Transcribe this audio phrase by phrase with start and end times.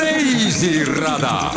[0.00, 1.52] reisirada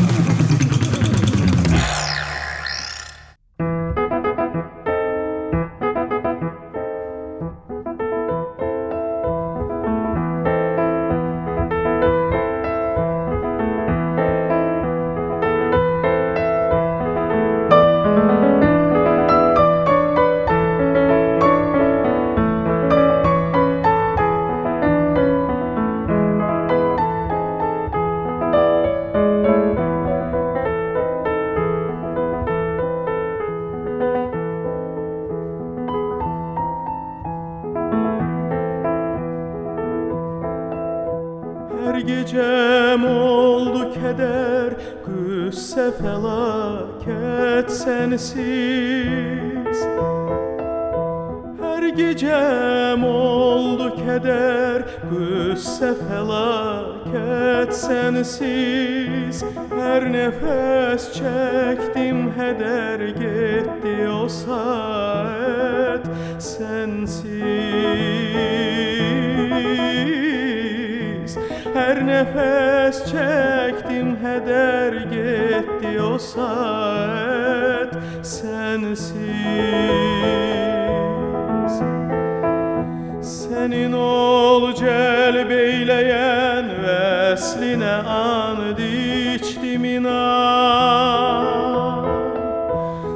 [86.54, 91.23] celbeyleyen vesline and içtim inan.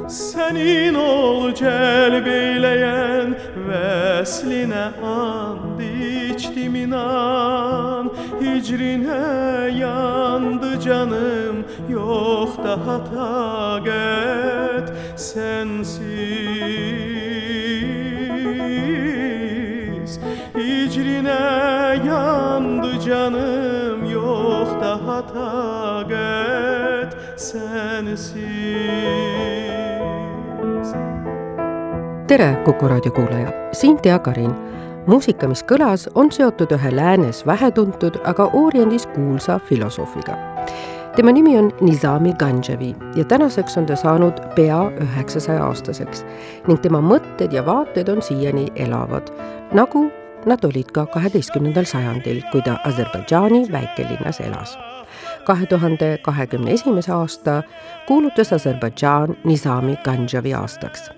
[0.08, 3.36] Senin ol celbeyleyen
[3.68, 8.10] vesline and içtim inan.
[8.40, 16.47] Hicrine yandı canım yok daha takat sensiz
[23.08, 28.68] canım yok daha takat sensiz
[32.28, 34.54] tere, Kuku raadio kuulaja, siin Tea Karin.
[35.06, 40.36] muusika, mis kõlas, on seotud ühe läänes vähetuntud, aga Oriendis kuulsa filosoofiga.
[41.16, 46.24] tema nimi on Nizami Ganjevi ja tänaseks on ta saanud pea üheksasaja aastaseks
[46.66, 49.32] ning tema mõtted ja vaated on siiani elavad,
[49.72, 50.10] nagu
[50.46, 54.78] nad olid ka kaheteistkümnendal sajandil, kui ta Aserbaidžaani väikelinnas elas
[55.48, 57.62] kahe tuhande kahekümne esimese aasta
[58.06, 61.10] kuulutas Aserbaidžaan Nizami Ganjevi aastaks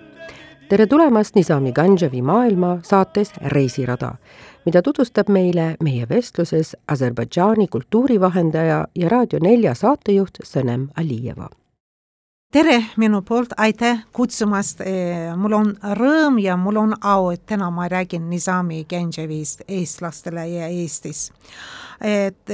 [0.70, 4.12] tere tulemast Nizami Ganjevi maailma saates Reisirada,
[4.64, 11.48] mida tutvustab meile meie vestluses Aserbaidžaani kultuurivahendaja ja Raadio nelja saatejuht Sõnem Alijeva.
[12.50, 14.80] Tere minu poolt, aitäh kutsumast,
[15.38, 20.66] mul on rõõm ja mul on au, et täna ma räägin Nizami Ganjevist eestlastele ja
[20.66, 21.28] Eestis.
[22.02, 22.50] Et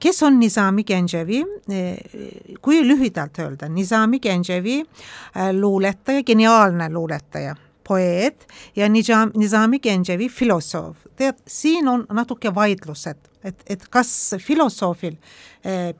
[0.00, 1.40] kes on Nizami Genjevi,
[2.60, 4.82] kui lühidalt öelda, Nizami Genjevi
[5.56, 8.44] luuletaja, geniaalne luuletaja, poeet
[8.76, 10.96] ja Nizami Genjevi filosoof.
[11.16, 15.16] tead, siin on natuke vaidlused, et, et kas filosoofil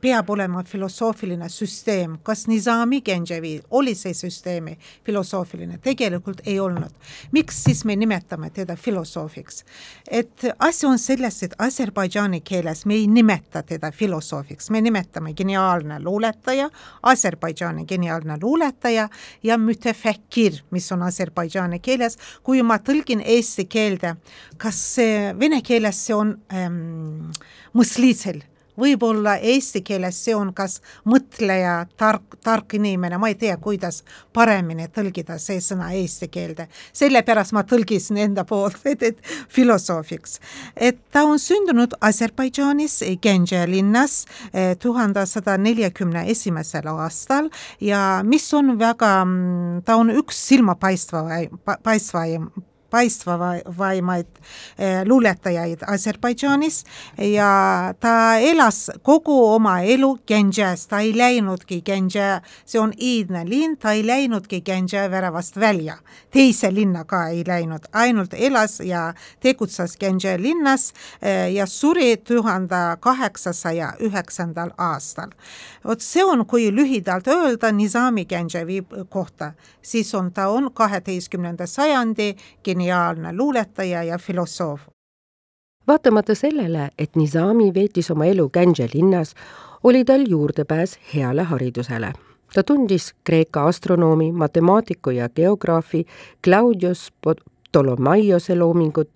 [0.00, 4.74] peab olema filosoofiline süsteem, kas Nizami Genjevi oli see süsteemi
[5.06, 6.90] filosoofiline, tegelikult ei olnud.
[7.32, 9.64] miks siis me nimetame teda filosoofiks?
[10.10, 16.00] et asi on selles, et Aserbaidžaani keeles me ei nimeta teda filosoofiks, me nimetame geniaalne
[16.02, 16.68] luuletaja,
[17.02, 19.08] Aserbaidžaani geniaalne luuletaja
[19.42, 24.16] ja mütefekir, mis on Aserbaidžaani keeles, kui ma tõlgin eesti keelde,
[24.58, 24.96] kas
[25.40, 27.32] vene keeles see on ähm,
[27.74, 28.42] mõsliitsel
[28.80, 34.02] võib-olla eesti keeles see on kas mõtleja, tark, tark inimene, ma ei tea, kuidas
[34.34, 36.68] paremini tõlgida see sõna eesti keelde.
[36.92, 40.40] sellepärast ma tõlgisin enda poolt, et, et filosoofiks.
[40.76, 44.24] et ta on sündinud Aserbaidžaanis Genže linnas
[44.82, 49.14] tuhande sada neljakümne esimesel aastal ja mis on väga,
[49.84, 51.24] ta on üks silmapaistva,
[51.82, 52.50] paistvaim
[52.94, 54.26] paistvaimaid
[55.08, 56.84] luuletajaid Aserbaidžaanis.
[57.18, 63.76] Ja ta elas kogu oma elu Genžes, ta ei läinudki Genže, see on iidne linn,
[63.80, 65.96] ta ei läinudki Genže väravast välja,
[66.30, 69.08] teise linna ka ei läinud, ainult elas ja
[69.42, 70.92] tegutses Genže linnas
[71.52, 75.34] ja suri tuhande kaheksasaja üheksandal aastal.
[75.84, 79.52] vot see on, kui lühidalt öelda Nizami Genževi kohta,
[79.82, 84.80] siis on ta on kaheteistkümnenda sajandi geniaalne geniaalne luuletaja ja filosoof.
[85.86, 89.34] vaatamata sellele, et Nizami veetis oma elu Gänže linnas,
[89.82, 92.12] oli tal juurdepääs heale haridusele.
[92.54, 96.06] ta tundis Kreeka astronoomi, matemaatiku ja geograafi
[96.44, 97.12] Claudius
[97.74, 99.10] Ptolomaiose loomingut,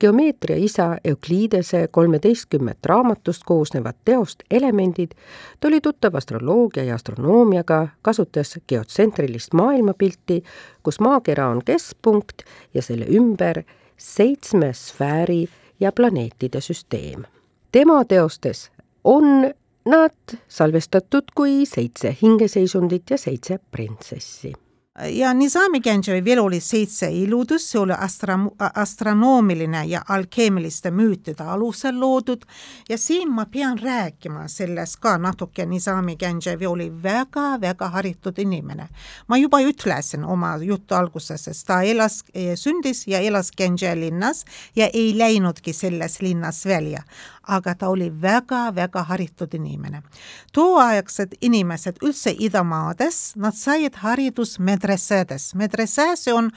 [0.00, 5.12] geomeetria isa Euklidese kolmeteistkümmet raamatust koosnevat teost Elemendid,
[5.60, 10.42] ta oli tuttav astroloogia ja astronoomiaga, kasutas geotsentrilist maailmapilti,
[10.82, 12.42] kus maakera on keskpunkt
[12.74, 13.62] ja selle ümber
[13.96, 15.46] seitsme sfääri
[15.80, 17.22] ja planeetide süsteem.
[17.72, 18.70] tema teostes
[19.04, 19.54] on
[19.86, 24.52] nad salvestatud kui seitse hingeseisundit ja seitse printsessi
[25.08, 28.38] ja Nizami Gencevi veel oli seitse iludust, see oli astra-,
[28.74, 32.42] astronoomiline ja alkeemiliste müütide alusel loodud.
[32.88, 38.88] Ja siin ma pean rääkima sellest ka natuke, Nizami Gencevi oli väga-väga haritud inimene.
[39.28, 42.24] ma juba ütlesin oma jutu alguses, et ta elas,
[42.54, 44.44] sündis ja elas Genje linnas
[44.76, 47.02] ja ei läinudki selles linnas välja
[47.50, 50.02] aga ta oli väga-väga haritud inimene.
[50.52, 56.50] tooaegsed inimesed üldse idamaades, nad said haridus medresedes, medrese see on,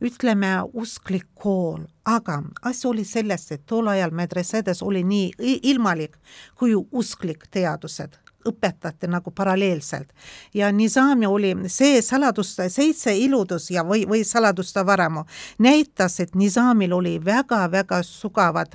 [0.00, 6.16] ütleme, usklik kool, aga asi oli selles, et tol ajal medresedes oli nii ilmalik
[6.58, 8.16] kui usklik teadused
[8.46, 10.12] õpetati nagu paralleelselt.
[10.54, 15.24] ja Nizami oli see saladuste seitse iludus ja või, või saladuste varamu
[15.58, 18.72] näitas, et Nizamil oli väga-väga sugavad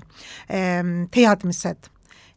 [0.50, 1.92] ähm, teadmised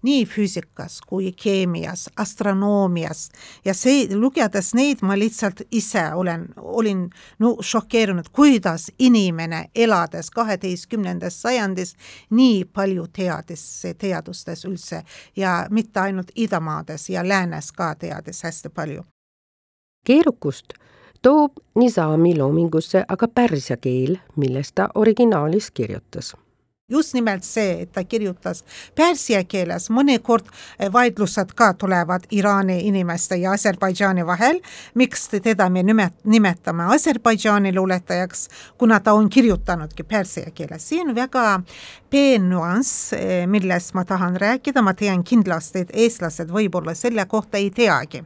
[0.05, 3.29] nii füüsikas kui keemias, astronoomias
[3.65, 7.07] ja see, lugedes neid, ma lihtsalt ise olen, olin
[7.39, 11.95] no šokeerunud, kuidas inimene, elades kaheteistkümnendas sajandis,
[12.31, 13.65] nii palju teadis
[13.99, 15.03] teadustes üldse
[15.37, 19.05] ja mitte ainult idamaades ja läänes ka teadis hästi palju.
[20.07, 20.75] keerukust
[21.23, 26.35] toob Nizami loomingusse aga pärsia keel, millest ta originaalis kirjutas
[26.89, 28.61] just nimelt see, et ta kirjutas
[28.97, 34.61] pärsia keeles, mõnikord eh, vaidlused ka tulevad Iraani inimeste ja Aserbaidžaani vahel,
[34.95, 38.49] miks teda me nimet-, nimetame Aserbaidžaani luuletajaks,
[38.79, 40.89] kuna ta on kirjutanudki pärsia keeles.
[40.89, 41.63] siin väga
[42.11, 47.59] peen nüanss, eh, millest ma tahan rääkida, ma tean kindlasti, et eestlased võib-olla selle kohta
[47.59, 48.25] ei teagi,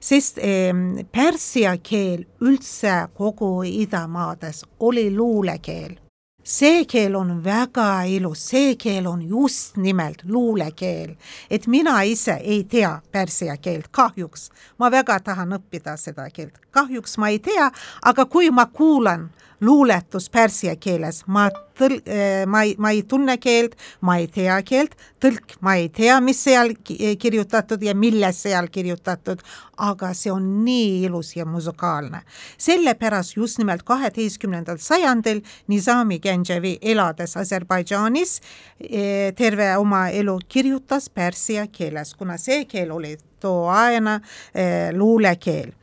[0.00, 0.72] sest eh,
[1.12, 6.07] pärsia keel üldse kogu idamaades oli luulekeel
[6.48, 11.16] see keel on väga ilus, see keel on just nimelt luulekeel.
[11.50, 14.50] et mina ise ei tea pärsia keelt, kahjuks.
[14.78, 17.70] ma väga tahan õppida seda keelt, kahjuks ma ei tea,
[18.02, 19.28] aga kui ma kuulan
[19.60, 24.58] luuletus pärsia keeles, ma tõl-, eh, ma ei, ma ei tunne keelt, ma ei tea
[24.66, 29.42] keelt, tõlk, ma ei tea, mis seal kirjutatud ja milles seal kirjutatud,
[29.88, 32.22] aga see on nii ilus ja musikaalne.
[32.58, 38.40] sellepärast just nimelt kaheteistkümnendal sajandil Nizami Genjevi elades Aserbaidžaanis
[38.80, 44.20] eh, terve oma elu kirjutas pärsia keeles, kuna see keel oli tooaegne
[44.54, 45.77] eh, luulekeel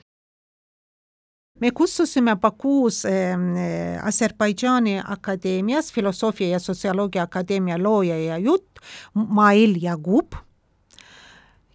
[1.60, 8.80] me kutsusime Bakuus äh, Aserbaidžaani akadeemias, filosoofia ja sotsioloogia akadeemia looja ja jutt
[9.14, 10.34] Mail Jagub,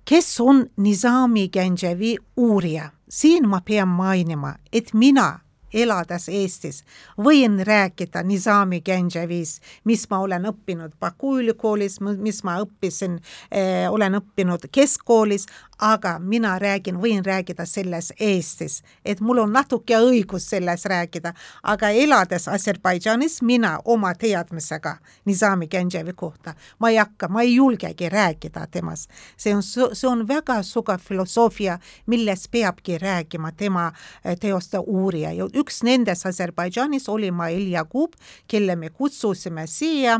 [0.04, 2.90] kes on Nizami Genjevi uurija.
[3.08, 5.40] siin ma pean mainima, et mina
[5.72, 6.82] elades Eestis,
[7.18, 13.18] võin rääkida Nizami Genževist, mis ma olen õppinud Baku ülikoolis, mis ma õppisin
[13.50, 15.46] eh,, olen õppinud keskkoolis,
[15.80, 21.32] aga mina räägin, võin rääkida selles Eestis, et mul on natuke õigus selles rääkida,
[21.62, 28.08] aga elades Aserbaidžaanis mina oma teadmisega Nizami Genževi kohta, ma ei hakka, ma ei julgegi
[28.08, 29.10] rääkida temast.
[29.36, 33.92] see on, see on väga sugev filosoofia, millest peabki rääkima tema
[34.24, 38.12] eh, teoste uurija ja üks nendest Aserbaidžaanis oli Mail Jakub,
[38.48, 40.14] kelle me kutsusime siia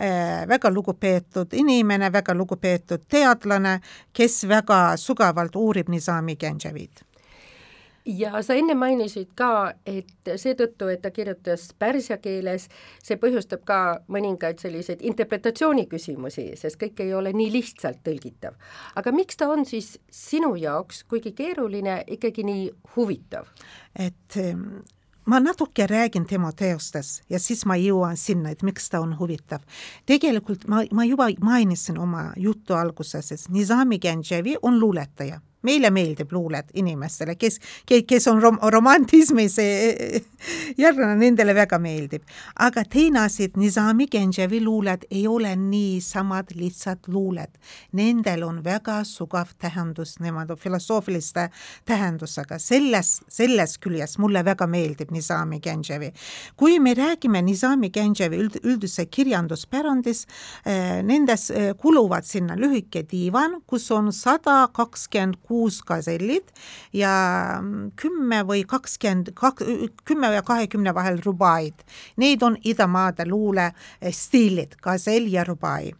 [0.00, 3.80] äh,, väga lugupeetud inimene, väga lugupeetud teadlane,
[4.12, 7.04] kes väga sügavalt uurib Nizami Genževit
[8.04, 12.68] ja sa enne mainisid ka, et seetõttu, et ta kirjutas pärsia keeles,
[13.02, 13.80] see põhjustab ka
[14.12, 18.56] mõningaid selliseid interpretatsiooniküsimusi, sest kõik ei ole nii lihtsalt tõlgitav.
[18.96, 23.52] aga miks ta on siis sinu jaoks, kuigi keeruline, ikkagi nii huvitav?
[23.94, 24.40] et
[25.30, 29.62] ma natuke räägin tema teostes ja siis ma jõuan sinna, et miks ta on huvitav.
[30.06, 36.32] tegelikult ma, ma juba mainisin oma jutu alguses, et Nizami Genjevi on luuletaja meile meeldib
[36.32, 39.58] luuled inimestele, kes, kes on rom-, romantismis
[40.80, 42.22] järgne, nendele väga meeldib.
[42.56, 47.58] aga teine asi, et Nizami Genjevi luuled ei ole niisamad lihtsad luuled.
[47.92, 51.48] Nendel on väga sugav tähendus, nemad on filosoofiliste
[51.84, 56.12] tähendusega, selles, selles küljes mulle väga meeldib Nizami Genjevi.
[56.56, 60.26] kui me räägime Nizami Genjevi üld, üldise kirjanduspärandis
[60.64, 66.52] eh,, nendes eh, kuluvad sinna lühike diivan, kus on sada kakskümmend kuus gazellit
[66.94, 67.12] ja
[67.98, 69.32] kümme või kakskümmend,
[70.06, 71.82] kümme ja kahekümne vahel rubaid.
[72.22, 75.90] Neid on idamaade luulestiilid, gazell ja rubai.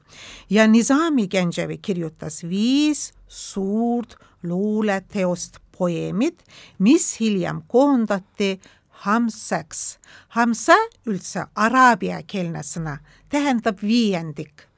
[0.50, 6.38] ja Nizami Genjevi kirjutas viis suurt luuleteost poeemid,
[6.78, 8.60] mis hiljem koondati
[9.04, 9.98] hamseks.
[10.36, 10.76] Hamsa
[11.08, 12.98] üldse araabiakeelne sõna,
[13.32, 14.69] tähendab viiendik.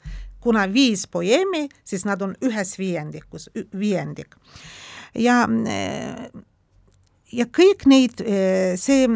[0.42, 4.37] Kuna viis poeemi, siis nad on ühes viiendikus, viiendik.
[5.14, 5.46] ja
[7.32, 8.20] ja kõik neid,
[8.80, 9.06] see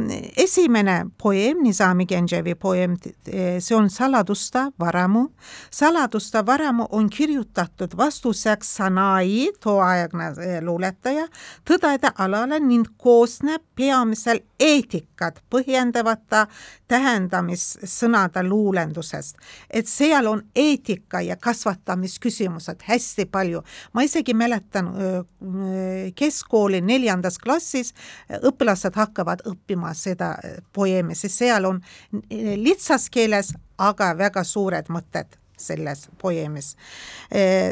[0.40, 2.96] esimene poeem, Nizami Genjevi poeem,
[3.26, 5.28] see on Saladusta varamu.
[5.70, 11.26] saladusta varamu on kirjutatud vastuseks Sanai, tooaegne luuletaja,
[11.64, 16.46] tõdede alale ning koosneb peamiselt eetikat põhjendavate
[16.88, 19.37] tähendamissõnade luulendusest.
[19.70, 23.62] et seal on eetika ja kasvatamisküsimused hästi palju.
[23.92, 24.92] ma isegi mäletan
[26.14, 27.94] keskkooli neljandas klassis
[28.42, 30.34] õpilased hakkavad õppima seda
[30.72, 31.82] poeemi, sest seal on
[32.56, 36.76] lihtsas keeles, aga väga suured mõtted selles poeemis.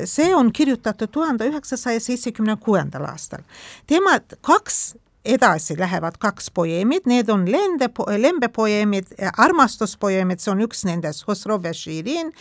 [0.04, 3.42] see on kirjutatud tuhande üheksasaja seitsmekümne kuuendal aastal.
[3.86, 7.88] tema kaks edasi lähevad kaks poeemid, need on lende,
[8.19, 12.33] lembepoeemid, armastuspoeemid, see on üks nendest, Hosrov ja Širin,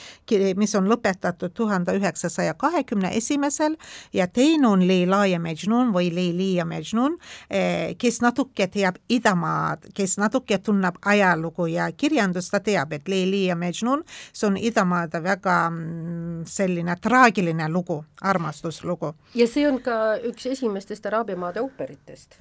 [0.60, 3.78] mis on lõpetatud tuhande üheksasaja kahekümne esimesel
[4.14, 7.16] ja teine on Leila ja Mejnun või Leili ja Mejnun,
[7.50, 13.46] eh, kes natuke teab idamaad, kes natuke tunneb ajalugu ja kirjandust, ta teab, et Leili
[13.46, 19.14] ja Mejnun, see on idamaade väga mm, selline traagiline lugu, armastuslugu.
[19.36, 22.36] ja see on ka üks esimestest Araabia maade ooperitest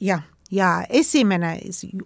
[0.00, 1.60] jah, ja esimene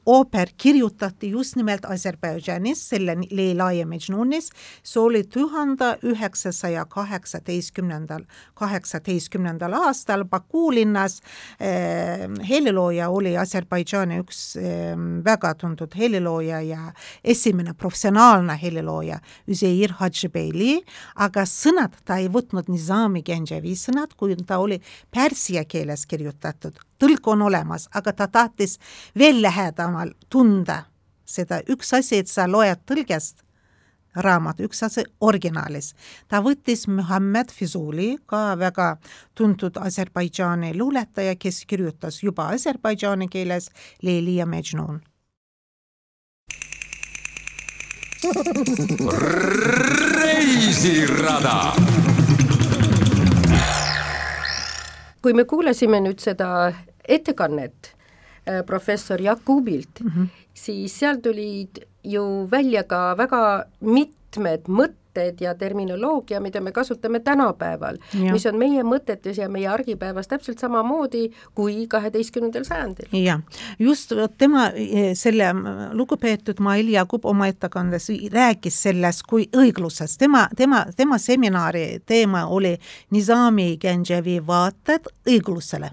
[0.07, 4.51] ooper kirjutati just nimelt Aserbaidžanis, selle Leila ja Mejnunis,
[4.83, 11.21] see oli tuhande üheksasaja kaheksateistkümnendal, kaheksateistkümnendal aastal Baku linnas.
[11.61, 12.29] Eh,.
[12.49, 16.93] helilooja oli Aserbaidžaani üks eh, väga tuntud helilooja ja
[17.25, 20.79] esimene professionaalne helilooja, Üzeir Hadžibeyli,
[21.17, 24.81] aga sõnad ta ei võtnud Nizami Genjevi sõnad, kui ta oli
[25.15, 26.79] pärsia keeles kirjutatud.
[26.99, 28.79] Tõlk on olemas, aga ta tahtis
[29.19, 30.85] veel lähedamal tunda
[31.29, 33.45] seda, üks asi, et sa loed tõlgest
[34.17, 35.95] raamat, üks asi originaalis.
[36.29, 38.97] ta võttis Muhamed Fizuli, ka väga
[39.35, 43.71] tuntud Aserbaidžaani luuletaja, kes kirjutas juba aserbaidžaani keeles
[44.03, 45.01] Leili ja Mejnun.
[50.19, 51.73] reisirada
[55.23, 56.73] kui me kuulasime nüüd seda
[57.09, 57.98] ettekannet
[58.67, 60.27] professor Jakubilt mm, -hmm.
[60.55, 67.99] siis seal tulid ju välja ka väga mitmed mõtted ja terminoloogia, mida me kasutame tänapäeval,
[68.33, 73.09] mis on meie mõtetes ja meie argipäevas täpselt samamoodi kui kaheteistkümnendal sajandil.
[73.13, 73.41] jah,
[73.79, 75.51] just tema, e, selle
[75.93, 82.79] lugupeetud Mail Jakub oma ettekandes rääkis sellest kui õiglusest, tema, tema, tema seminari teema oli
[83.11, 85.91] Nizami Genjevi vaated õiglusele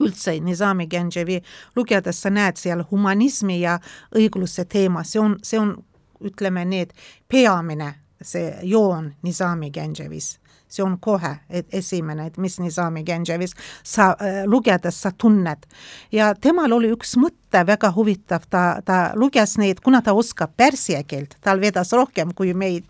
[0.00, 1.42] üldse Nizami Genjevi
[1.76, 3.78] lugedes sa näed seal humanismi ja
[4.16, 5.76] õigluse teema, see on, see on
[6.22, 6.94] ütleme need
[7.28, 10.36] peamine see joon Nizami Genjevis
[10.72, 15.66] see on kohe et esimene, et mis Nizami Genjevis sa äh, lugedes sa tunned.
[16.12, 21.02] ja temal oli üks mõte väga huvitav, ta, ta luges neid, kuna ta oskab pärsia
[21.04, 22.88] keelt, tal vedas rohkem kui meid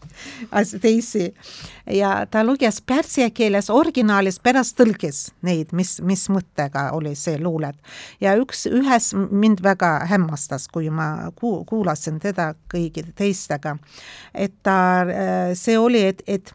[0.81, 1.33] teisi.
[1.91, 7.77] ja ta luges pärsia keeles originaalis, pärast tõlgis neid, mis, mis mõttega oli see luulet.
[8.21, 13.77] ja üks, ühes mind väga hämmastas, kui ma ku, kuulasin teda kõigi teistega,
[14.35, 16.55] et ta, äh, see oli, et, et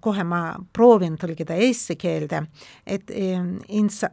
[0.00, 0.40] kohe ma
[0.74, 2.42] proovin tõlgida eesti keelde,
[2.86, 3.10] et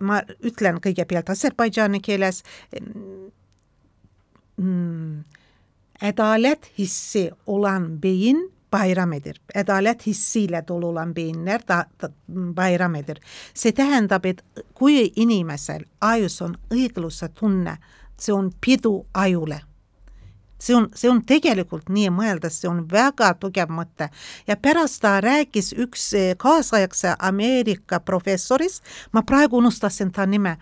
[0.06, 2.44] ma ütlen kõigepealt aserbaidžaani keeles
[6.02, 9.42] adalet hissi olan beyin bayram edir.
[9.56, 13.20] Adalet hissiyle dolu olan beyinler da, da bayram edir.
[13.54, 17.78] see tähendab, et kui inimesel ajus on õigluse tunne,
[18.18, 19.62] see on pidu ajule
[20.60, 24.10] see on, see on tegelikult nii mõeldes, see on väga tugev mõte.
[24.48, 30.58] ja pärast ta rääkis üks eh, kaasaegse Ameerika professoris, ma praegu unustasin ta nime,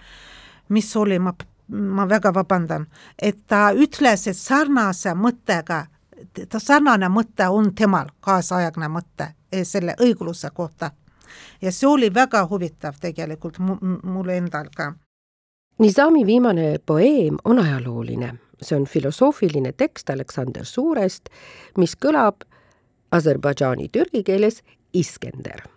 [0.69, 1.33] mis oli, ma,
[1.67, 2.87] ma väga vabandan,
[3.21, 5.85] et ta ütles, et sarnase mõttega,
[6.57, 10.91] sarnane mõte on temal, kaasaegne mõte eh, selle õigluse kohta.
[11.61, 13.59] ja see oli väga huvitav tegelikult
[14.03, 14.93] mulle endal ka.
[15.79, 21.29] Nizami viimane poeem on ajalooline see on filosoofiline tekst Aleksander Suurest,
[21.77, 22.45] mis kõlab
[23.11, 25.76] Aserbaidžaani türgi keeles Iskender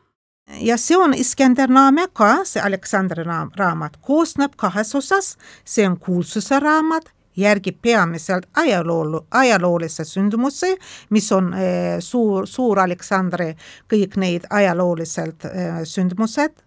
[0.61, 6.61] ja see on Iskender Naameka, see Aleksandri raam, raamat, koosneb kahes osas, see on kuulsuse
[6.61, 10.75] raamat, järgib peamiselt ajaloolu, ajaloolise sündmusi,
[11.11, 13.55] mis on eh, suur, suur Aleksandri
[13.91, 16.59] kõik need ajaloolised eh, sündmused,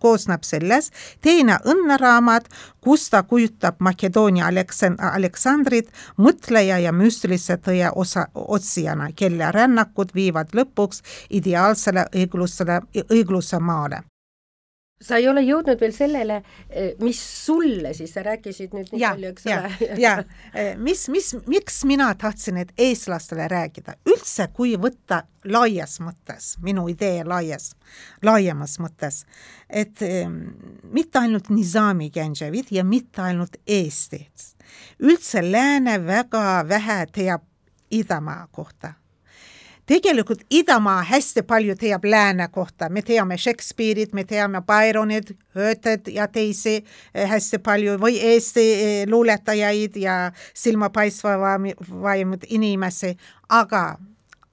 [0.00, 2.48] koosneb selles, teine õnneraamat,
[2.80, 10.54] kus ta kujutab Makedoonia Aleksan-, Aleksandrit mõtleja ja müstilise tõe osa, otsijana, kelle rännakud viivad
[10.54, 14.02] lõpuks ideaalsele õiglusele, õigluse maale
[15.02, 16.38] sa ei ole jõudnud veel sellele,
[16.70, 19.88] eh, mis sulle siis, sa rääkisid nüüd nii ja, palju, eks ja, ole.
[20.04, 20.14] ja
[20.54, 26.86] eh, mis, mis, miks mina tahtsin, et eestlastele rääkida, üldse kui võtta laias mõttes, minu
[26.92, 27.72] idee laias,
[28.22, 29.24] laiemas mõttes,
[29.68, 34.52] et eh, mitte ainult Nizami Genževit ja mitte ainult Eestit,
[35.02, 37.48] üldse lääne väga vähe teab
[37.92, 38.94] Idamaa kohta
[39.92, 46.28] tegelikult Idamaa hästi palju teab lääne kohta, me teame Shakespeare'it, me teame Byronit, Goethed ja
[46.28, 50.16] teisi eh, hästi palju või Eesti eh, luuletajaid ja
[50.54, 53.16] silmapaistvaid inimesi,
[53.48, 53.82] aga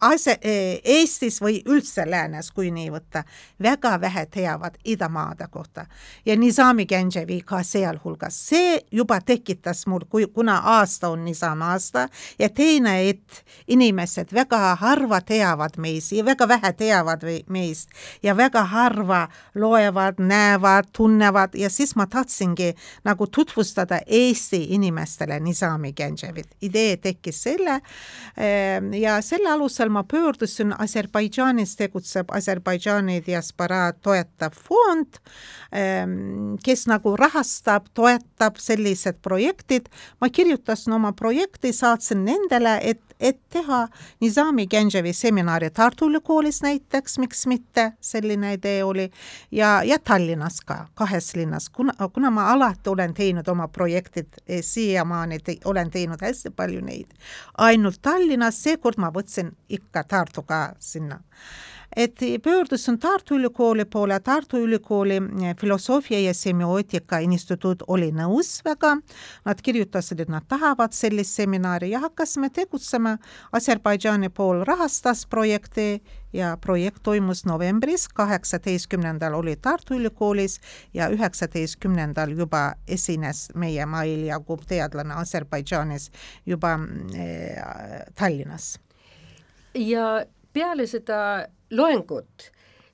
[0.01, 3.24] ase-, e, Eestis või üldse läänes, kui nii võtta,
[3.63, 5.86] väga vähe teavad idamaade kohta
[6.25, 8.48] ja Nizami Genževi ka sealhulgas.
[8.50, 12.08] see juba tekitas mul, kui, kuna aasta on Nizami aasta
[12.39, 17.89] ja teine, et inimesed väga harva teavad meist ja väga vähe teavad meist
[18.24, 25.94] ja väga harva loevad, näevad, tunnevad ja siis ma tahtsingi nagu tutvustada Eesti inimestele Nizami
[25.94, 26.48] Genževit.
[26.62, 27.82] idee tekkis selle
[28.38, 35.19] ehm, ja selle alusel ajal ma pöördusin, Aserbaidžaanis tegutseb Aserbaidžaani diasporaa toetav fond,
[35.72, 39.89] ehm, kes nagu rahastab, toetab sellised projektid,
[40.22, 43.88] ma kirjutasin oma projekti, saatsin nendele, et, et teha
[44.22, 49.10] Nizami Genževi seminari Tartu Ülikoolis näiteks, miks mitte, selline idee oli,
[49.52, 54.64] ja, ja Tallinnas ka, kahes linnas, kuna, kuna ma alati olen teinud oma projektid, eh,
[54.64, 57.12] siiamaani te, olen teinud hästi palju neid,
[57.58, 61.20] ainult Tallinnas, seekord ma võtsin ikka Tartu ka sinna.
[61.96, 68.97] Et pöördusin Tartu Ülikooli poole, Tartu Ülikooli eh, filosoofia ja semiootika instituut oli nõus väga,
[69.45, 73.17] nad kirjutasid, et nad tahavad sellist seminari ja hakkasime tegutsema,
[73.52, 76.02] Aserbaidžaani pool rahastas projekti
[76.34, 80.60] ja projekt toimus novembris, kaheksateistkümnendal oli Tartu Ülikoolis
[80.93, 86.12] ja üheksateistkümnendal juba esines meie Mail Jakub teadlane Aserbaidžaanis
[86.45, 88.78] juba äh, Tallinnas.
[89.73, 91.20] Ja peale seda
[91.72, 92.50] loengut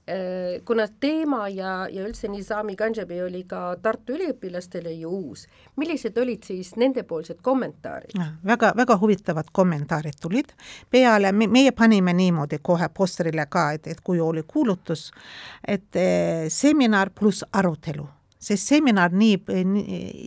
[0.10, 5.46] äh, kuna teema ja, ja üldse Nizami Ganjabi oli ka Tartu üliõpilastele ju uus,
[5.80, 8.18] millised olid siis nendepoolsed kommentaarid?
[8.46, 10.54] väga, väga huvitavad kommentaarid tulid,
[10.92, 15.12] peale me, meie panime niimoodi kohe posterile ka, et, et kui oli kuulutus,
[15.68, 18.08] et eh, seminar pluss arutelu
[18.40, 19.40] sest seminar nii,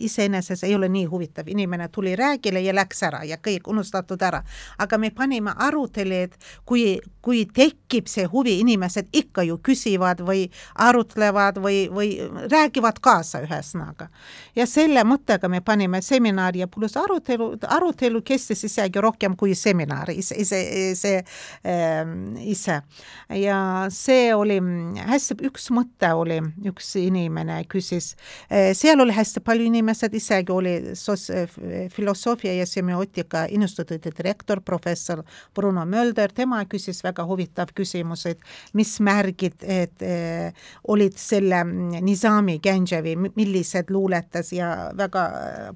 [0.05, 4.43] iseenesest ei ole nii huvitav, inimene tuli räägile ja läks ära ja kõik unustatud ära.
[4.77, 10.49] aga me panime arutelu, et kui, kui tekib see huvi, inimesed ikka ju küsivad või
[10.75, 12.17] arutlevad või, või
[12.51, 14.09] räägivad kaasa ühesõnaga.
[14.55, 20.09] ja selle mõttega me panime seminari ja pluss arutelu, arutelu kestis isegi rohkem kui seminar
[20.09, 20.63] ise, ise,
[20.95, 21.17] see
[21.63, 22.03] äh,
[22.41, 22.81] ise.
[23.29, 24.59] ja see oli
[25.05, 28.15] hästi, üks mõte oli, üks inimene küsis, siis
[28.49, 34.61] eh, seal oli hästi palju inimesed, isegi oli sos-, eh, filosoofia ja semiootika instituudi direktor,
[34.65, 35.23] professor
[35.55, 38.39] Bruno Mölder, tema küsis väga huvitav küsimus, et
[38.73, 40.51] mis märgid, et eh,
[40.87, 45.25] olid selle mm, Nizami Genževi, millised luuletas ja väga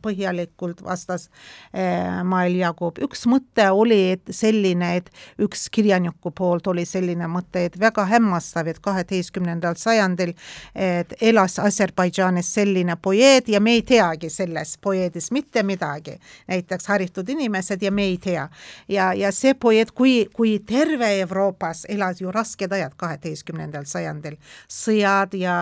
[0.01, 1.29] põhjalikult vastas
[1.73, 2.99] eh, Mael Jakub.
[3.03, 8.67] üks mõte oli, et selline, et üks kirjaniku poolt oli selline mõte, et väga hämmastav,
[8.67, 10.33] et kaheteistkümnendal sajandil
[10.75, 16.19] et elas Aserbaidžaan Aserbaidžaanis selline poeed ja me ei teagi selles poeedis mitte midagi.
[16.47, 18.49] näiteks haritud inimesed ja me ei tea.
[18.88, 24.38] ja, ja see poeed, kui, kui terve Euroopas elas ju rasked ajad kaheteistkümnendal sajandil,
[24.69, 25.56] sõjad ja,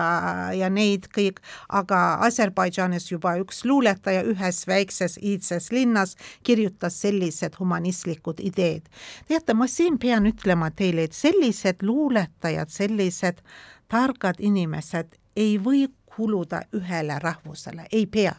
[0.52, 8.40] ja neid kõik, aga Aserbaidžaanis juba üks luuletaja ühes väikses iidses linnas kirjutas sellised humanistlikud
[8.40, 8.88] ideed.
[9.28, 13.40] teate, ma siin pean ütlema teile, et sellised luuletajad, sellised
[13.88, 18.34] targad inimesed ei või kuluda ühele rahvusele, ei pea.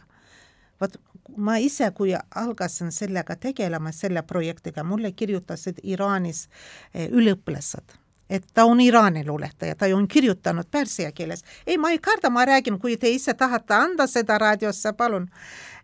[0.80, 0.96] vot
[1.36, 6.48] ma ise, kui algasin sellega tegelema, selle projektiga, mulle kirjutasid Iraanis
[6.94, 11.44] eh, üliõpilased et ta on Iraani luuletaja, ta on kirjutanud pärsia keeles.
[11.66, 15.28] ei, ma ei karda, ma räägin, kui te ise tahate anda seda raadiosse, palun.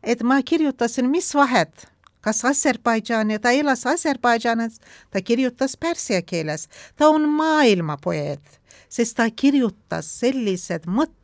[0.03, 1.87] et ma kirjutasin, mis vahet,
[2.21, 9.29] kas Aserbaidžaani, ta elas Aserbaidžaanis, ta kirjutas pärsia keeles, ta on maailma poeet sest ta
[9.31, 11.17] kirjutas sellised mõtted,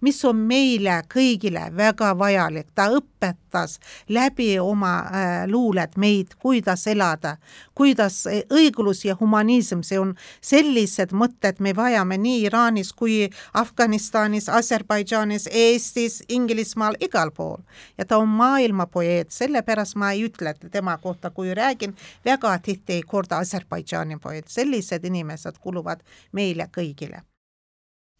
[0.00, 3.78] mis on meile kõigile väga vajalik, ta õpetas
[4.08, 7.36] läbi oma äh, luuled meid, kuidas elada,
[7.74, 14.48] kuidas äh, õiglus ja humanism, see on sellised mõtted me vajame nii Iraanis kui Afganistanis,
[14.48, 17.62] Aserbaidžaanis, Eestis, Inglismaal, igal pool.
[17.98, 22.92] ja ta on maailma poeet, sellepärast ma ei ütle tema kohta, kui räägin, väga tihti
[22.92, 27.22] ei korda Aserbaidžaani poeet, sellised inimesed kuuluvad meile kõigile.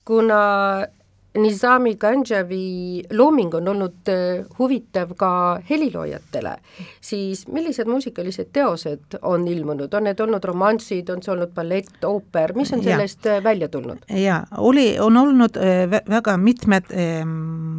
[0.05, 0.87] kuna
[1.37, 5.31] Nizami Ganjavi looming on olnud äh, huvitav ka
[5.71, 6.57] heliloojatele,
[7.01, 12.55] siis millised muusikalised teosed on ilmunud, on need olnud romansid, on see olnud ballett, ooper,
[12.57, 13.37] mis on sellest ja.
[13.37, 14.05] Äh, välja tulnud?
[14.09, 16.93] jaa, oli, on olnud äh, väga mitmed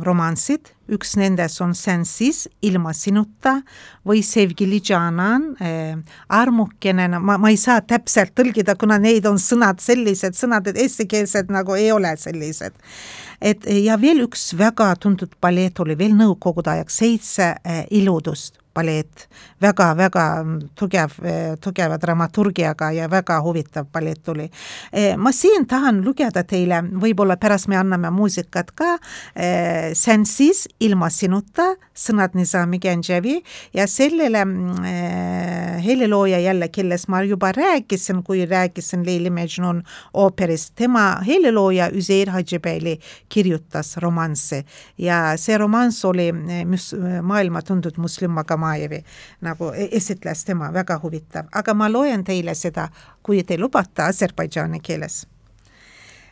[0.03, 3.57] romansid, üks nendest on Sensis, Ilma sinuta
[4.07, 5.97] või Sevgili Canan äh,,
[6.29, 11.75] armukene, ma, ma ei saa täpselt tõlgida, kuna neid on sõnad sellised sõnad, eestikeelsed nagu
[11.77, 12.77] ei ole sellised
[13.41, 19.27] et ja veel üks väga tuntud ballett oli veel nõukogude ajaks, Seitse eh, iludust ballett
[19.61, 21.11] väga,, väga-väga tugev,
[21.61, 24.49] tugeva dramaturgiaga ja väga huvitav ballett oli.
[24.91, 28.97] Eh, ma siin tahan lugeda teile, võib-olla pärast me anname muusikat ka,
[29.35, 33.41] eh, Sensis ilma sinuta, sõnad Nizami Genjevi
[33.73, 41.21] ja sellele äh, helilooja jälle, kellest ma juba rääkisin, kui rääkisin Leili Mejnun ooperist, tema
[41.25, 44.63] helilooja Üzeir Hajibeli kirjutas romansi
[44.97, 46.29] ja see romanss oli
[47.21, 49.03] maailma tuntud muslim Magama Kamajevi
[49.41, 52.89] nagu e-, esitles tema, väga huvitav, aga ma loen teile seda,
[53.23, 55.25] kui te lubate, Aserbaidžaani keeles.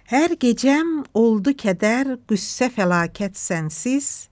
[0.05, 4.29] Her gecem oldu keder, qüssə fəlakət sənsiz,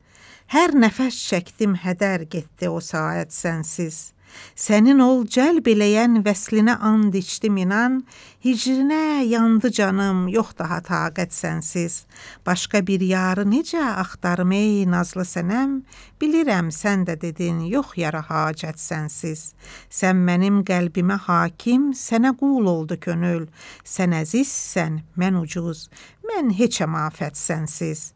[0.54, 4.13] hər nəfəs çəkdim hədər getdi o saat sənsiz.
[4.56, 8.02] Sənin ol cəlb eləyən vəslinə and içdim inan,
[8.46, 12.04] hicrinə yandı canım, yox daha taqət sənsiz.
[12.46, 15.80] Başqa bir yarı necə axtarım ey nazlı sənəm,
[16.22, 19.54] bilirəm sən də dedin, yox yara hacət sənsiz.
[19.90, 23.48] Sən mənim qəlbimə hakim, sənə qul oldu könül.
[23.84, 25.88] Sən əzizsən, mən ucuz,
[26.30, 28.12] mən heçəm afət sənsiz.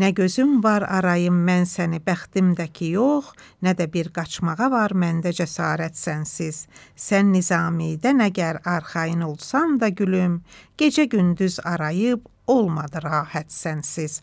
[0.00, 3.26] Nə gözüm var arayım mən səni bəxtimdəki yox,
[3.60, 6.62] nə də bir qaçmağa var məndə cəsarət sənsiz.
[6.96, 10.38] Sən nizamidən əgər arxayın olsan da gülüm,
[10.80, 14.22] gecə gündüz arayıb olmadı rahat sənsiz.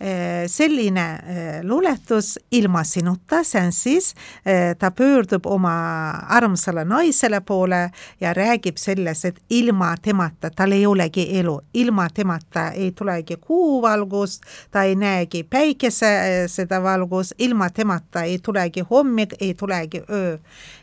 [0.00, 4.14] Eh, selline eh, luuletus Ilma sinuta, see on siis,
[4.46, 10.86] eh, ta pöördub oma armsale naisele poole ja räägib selles, et ilma temata tal ei
[10.86, 18.22] olegi elu, ilma temata ei tulegi kuuvalgust, ta ei näegi päikese seda valgust, ilma temata
[18.22, 20.38] ei tulegi hommik, ei tulegi öö.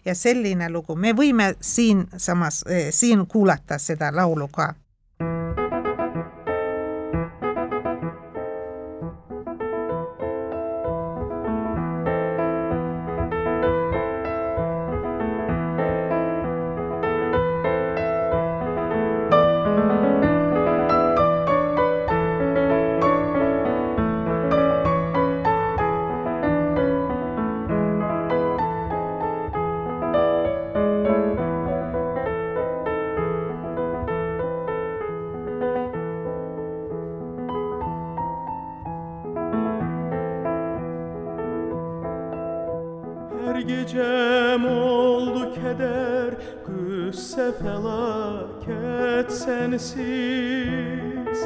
[0.06, 4.73] ja selline lugu, me võime siinsamas, siin kuulata seda laulu ka
[5.19, 5.64] gecem
[49.80, 51.40] sensiz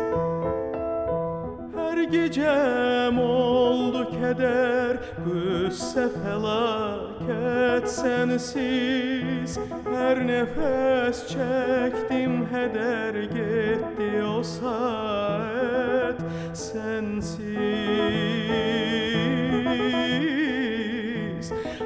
[1.76, 9.60] Her gecem oldu keder Güsse felaket sensiz.
[9.94, 16.16] Her nefes çektim heder gitti o saat
[16.54, 17.50] sensiz.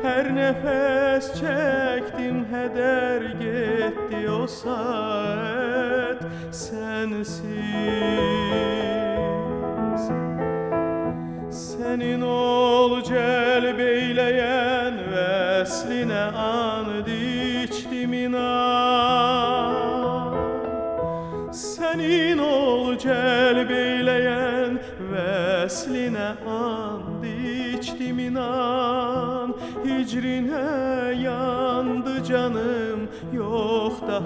[0.04, 0.93] Her nefes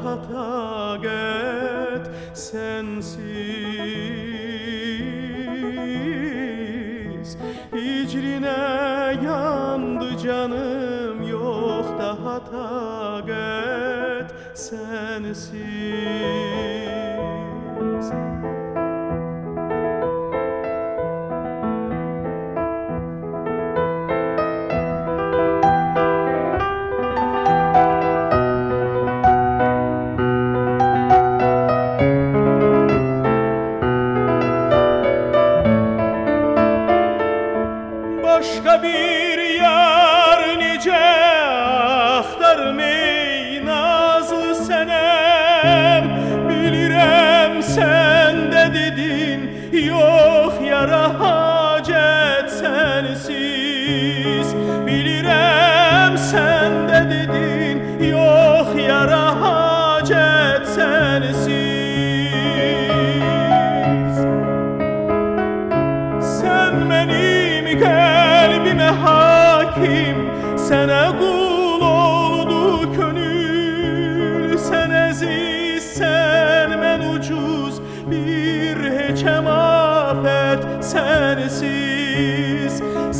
[0.07, 3.17] Yok daha takat sensiz.
[7.75, 8.57] Hicrine
[9.25, 15.51] yandı canım Yok daha takat sensiz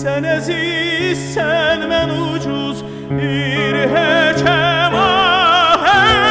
[0.08, 2.80] Sen əziz, sən mən ucuz
[3.12, 6.24] bir həkəm ahət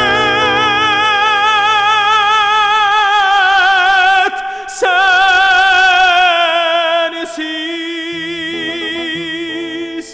[7.36, 10.08] Sənsiz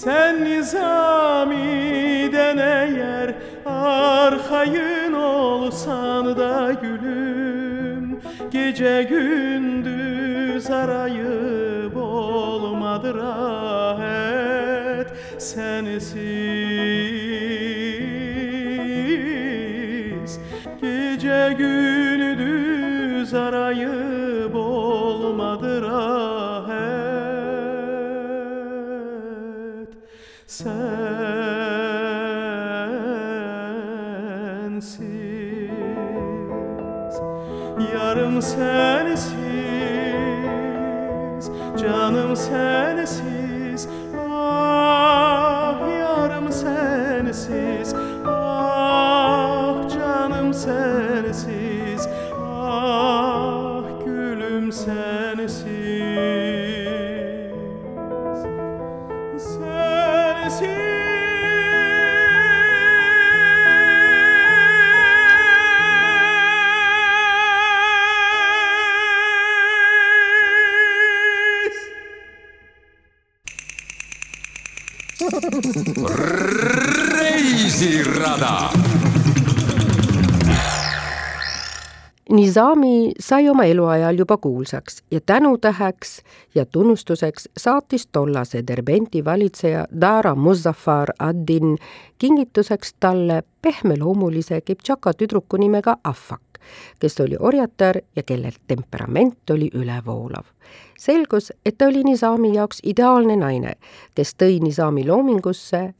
[0.00, 3.28] Sən nizamidən əgər
[3.70, 8.18] arxayın olsan da gülüm.
[8.50, 11.29] Gecə gündüz arayın
[13.16, 16.29] hasret sensin.
[82.50, 86.22] Nizami sai oma eluajal juba kuulsaks ja tänutäheks
[86.54, 91.78] ja tunnustuseks saatis tollase Derbenti valitseja Dara Muzaffar ad-Din
[92.18, 96.58] kingituseks talle pehmeloomulise Kiptšaka tüdruku nimega Afak,
[96.98, 100.44] kes oli orjatar ja kelle temperament oli ülevoolav.
[100.98, 103.72] selgus, et ta oli Nizami jaoks ideaalne naine,
[104.14, 105.94] kes tõi Nizami loomingusse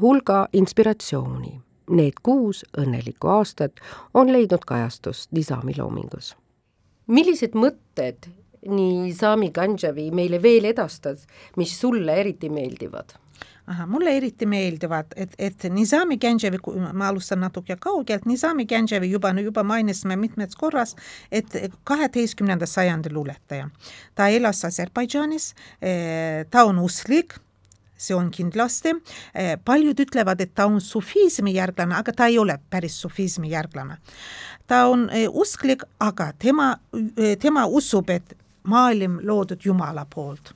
[0.00, 3.78] hulga inspiratsiooni Need kuus õnnelikku aastat
[4.14, 6.34] on leidnud kajastust Nizami loomingus.
[7.06, 8.26] millised mõtted
[8.66, 11.20] Nizami Ganjavi meile veel edastad,
[11.56, 13.14] mis sulle eriti meeldivad?
[13.66, 16.60] Aha, mulle eriti meeldivad, et, et Nizami Genjevi,
[16.94, 20.94] ma alustan natuke kaugelt, Nizami Genjevi juba, juba mainisime mitmes korras,
[21.34, 21.50] et
[21.84, 23.66] kaheteistkümnenda sajandi luuletaja.
[24.14, 25.54] ta elas Aserbaidžaanis,
[26.50, 27.34] ta on usklik
[27.96, 28.92] see on kindlasti,
[29.64, 33.96] paljud ütlevad, et ta on sufismi järglane, aga ta ei ole päris sufismi järglane.
[34.66, 36.76] ta on usklik, aga tema,
[37.38, 40.54] tema usub, et maailm loodud Jumala poolt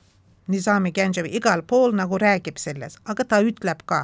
[0.51, 4.01] Nizami Genjevi igal pool nagu räägib selles, aga ta ütleb ka,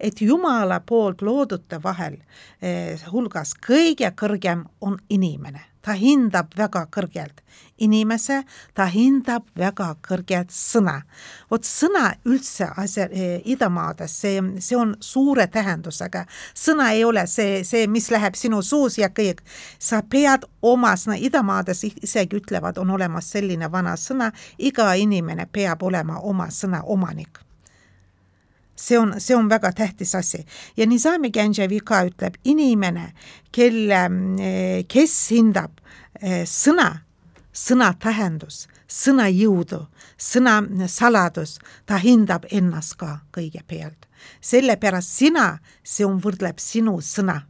[0.00, 2.18] et Jumala poolt loodute vahel
[2.60, 5.64] eh, hulgas kõige kõrgem on inimene.
[5.82, 7.38] ta hindab väga kõrgelt
[7.78, 8.42] inimese,
[8.74, 11.02] ta hindab väga kõrgelt sõna.
[11.50, 16.26] vot sõna üldse asja eh, idamaades, see, see on suure tähendusega.
[16.54, 19.42] sõna ei ole see, see, mis läheb sinu suus ja kõik.
[19.78, 25.82] sa pead oma sõna, idamaades isegi ütlevad, on olemas selline vana sõna, iga inimene peab
[25.82, 27.48] olema oma sõna omanik
[28.78, 30.44] see on, see on väga tähtis asi
[30.76, 33.12] ja Nizami Genjevi ka ütleb, inimene,
[33.52, 34.02] kelle,
[34.88, 35.80] kes hindab
[36.22, 36.90] eh, sõna,
[37.58, 39.86] sõna tähendus, sõna jõudu,
[40.18, 44.06] sõna saladus, ta hindab ennast ka kõigepealt.
[44.40, 47.42] sellepärast sina, see on, võrdleb sinu sõna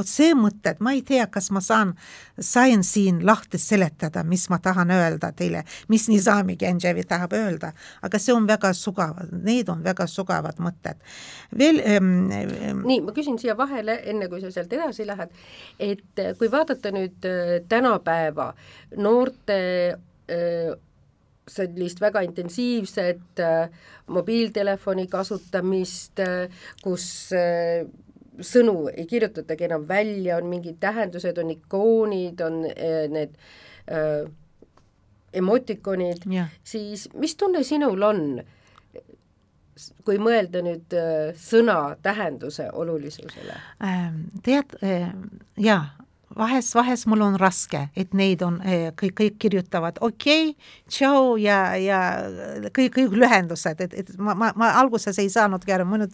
[0.00, 1.94] vot see mõte, et ma ei tea, kas ma saan,
[2.40, 8.20] sain siin lahti seletada, mis ma tahan öelda teile, mis Nizami Genjevi tahab öelda, aga
[8.20, 11.00] see on väga sugavad, need on väga sugavad mõtted.
[11.58, 15.32] veel ähm, ähm, nii, ma küsin siia vahele, enne kui sa sealt edasi lähed,
[15.78, 18.52] et kui vaadata nüüd äh, tänapäeva
[18.96, 19.58] noorte
[20.30, 20.70] äh,
[21.50, 23.70] sellist väga intensiivset äh,
[24.10, 26.18] mobiiltelefoni kasutamist,
[26.82, 27.04] kus
[28.46, 33.36] sõnu ei kirjutatagi enam välja, on mingid tähendused, on ikoonid, on äh, need
[33.90, 34.24] äh,
[35.32, 36.26] emotikonid,
[36.64, 38.24] siis mis tunne sinul on,
[40.04, 43.56] kui mõelda nüüd äh, sõna tähenduse olulisusele?
[44.44, 45.12] tead äh,,
[45.56, 45.84] jaa,
[46.36, 51.34] vahest, vahest mul on raske, et neid on eh, kõik, kõik kirjutavad okei okay,, tšau
[51.40, 52.00] ja, ja
[52.70, 56.06] kõik, kõik lühendused, et, et ma, ma, ma alguses ei saanudki aru, minu,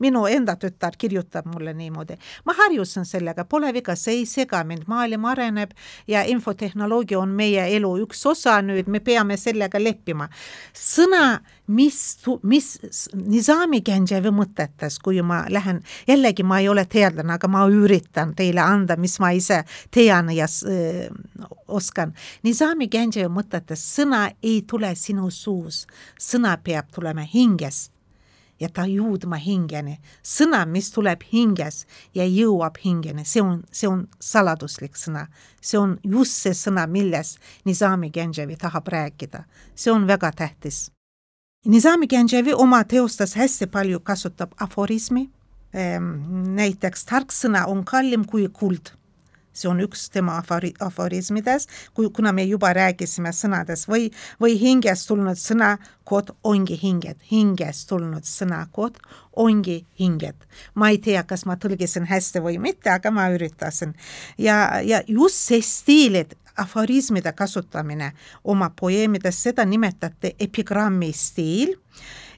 [0.00, 2.16] minu enda tütar kirjutab mulle niimoodi.
[2.48, 5.76] ma harjusin sellega, pole viga, see ei sega mind, maailm areneb
[6.08, 10.28] ja infotehnoloogia on meie elu üks osa nüüd, me peame sellega leppima.
[10.72, 11.98] sõna mis,
[12.42, 12.68] mis
[13.14, 18.64] Nizami Genjevi mõtetes, kui ma lähen, jällegi ma ei ole teadlane, aga ma üritan teile
[18.64, 19.62] anda, mis ma ise
[19.94, 21.06] tean ja äh,
[21.68, 22.14] oskan.
[22.46, 25.84] Nizami Genjevi mõtetes sõna ei tule sinu suus,
[26.18, 27.92] sõna peab tulema hingest
[28.60, 30.00] ja ta jõudma hingeni.
[30.22, 35.26] sõna, mis tuleb hinges ja jõuab hingeni, see on, see on saladuslik sõna.
[35.60, 39.44] see on just see sõna, millest Nizami Genjevi tahab rääkida.
[39.74, 40.90] see on väga tähtis
[41.68, 45.26] Nizami Genjevi oma teostes hästi palju kasutab aforismi,
[45.76, 46.06] ehm,
[46.56, 48.94] näiteks tarksõna on kallim kui kuld.
[49.58, 55.08] see on üks tema afori-, aforismides, kui, kuna me juba rääkisime sõnades või, või hingest
[55.08, 59.00] tulnud sõnakood ongi hinged, hingest tulnud sõnakood
[59.36, 60.36] ongi hinged.
[60.74, 63.94] ma ei tea, kas ma tõlgisin hästi või mitte, aga ma üritasin.
[64.38, 68.12] ja, ja just see stiilid aforismide kasutamine
[68.44, 71.76] oma poeemides, seda nimetati epigrammi stiil.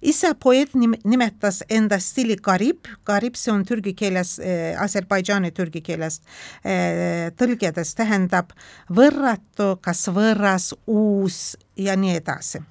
[0.03, 0.73] ise poeet
[1.05, 6.25] nimetas enda stiili karib, karib, see on türgi keeles äh,, Aserbaidžaani türgi keelest
[6.65, 8.55] äh, tõlgedes tähendab
[8.89, 12.63] võrratu, kas võõras, uus ja nii edasi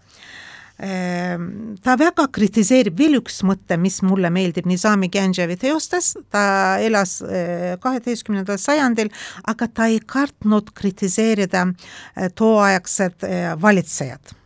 [0.80, 4.68] ta väga kritiseerib, veel üks mõte, mis mulle meeldib.
[4.70, 9.12] Nizami Genjevi teostes, ta elas eh, kaheteistkümnendal sajandil,
[9.44, 14.39] aga ta ei kartnud kritiseerida eh, tooaegsed eh, valitsejad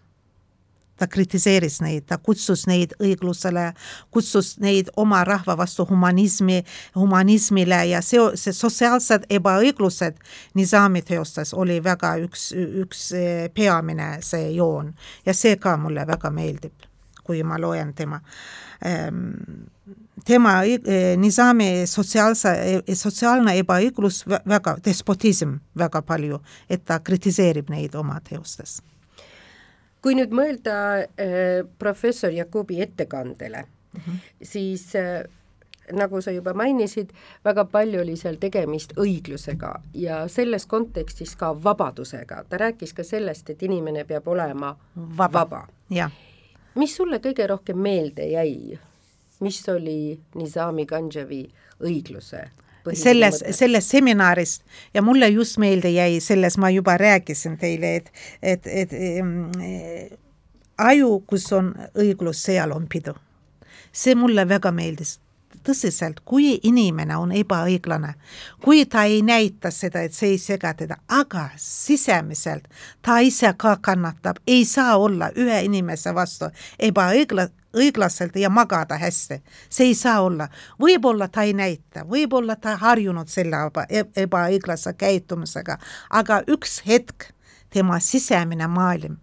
[1.04, 3.66] ta kritiseeris neid, ta kutsus neid õiglusele,
[4.12, 6.62] kutsus neid oma rahva vastu humanismi,
[6.96, 10.22] humanismile ja see, see sotsiaalsed ebaõiglused
[10.56, 14.94] Nizami teostes oli väga üks, üks eh, peamine see joon.
[15.26, 16.88] Ja see ka mulle väga meeldib,
[17.24, 18.22] kui ma loen tema
[18.86, 19.20] ehm,
[20.24, 26.40] tema eh, Nizami sotsiaalse, eh, sotsiaalne ebaõiglus väga, despotism väga palju,
[26.70, 28.80] et ta kritiseerib neid oma teostes
[30.04, 34.20] kui nüüd mõelda äh, professor Jakobi ettekandele mm, -hmm.
[34.42, 35.24] siis äh,
[35.92, 37.10] nagu sa juba mainisid,
[37.46, 42.44] väga palju oli seal tegemist õiglusega ja selles kontekstis ka vabadusega.
[42.50, 45.68] ta rääkis ka sellest, et inimene peab olema vaba, vaba..
[46.76, 48.80] mis sulle kõige rohkem meelde jäi?
[49.40, 51.50] mis oli Nizami Ganjevi
[51.84, 52.50] õigluse
[52.94, 54.64] selles, selles seminarist.
[54.94, 60.18] Ja mulle just meelde jäi, selles ma juba rääkisin teile, et, et, et äh,
[60.78, 63.16] aju, kus on õiglus, seal on pidu.
[63.94, 65.20] see mulle väga meeldis
[65.64, 68.14] tõsiselt, kui inimene on ebaõiglane,
[68.64, 72.66] kui ta ei näita seda, et see ei sega teda, aga sisemiselt
[73.02, 79.42] ta ise ka kannatab, ei saa olla ühe inimese vastu ebaõigla-, õiglaselt ja magada hästi.
[79.70, 80.48] see ei saa olla.
[80.80, 85.78] võib-olla ta ei näita, võib-olla ta harjunud selle eba, ebaõiglase käitumisega,
[86.10, 87.34] aga üks hetk
[87.70, 89.18] tema sisemine maailm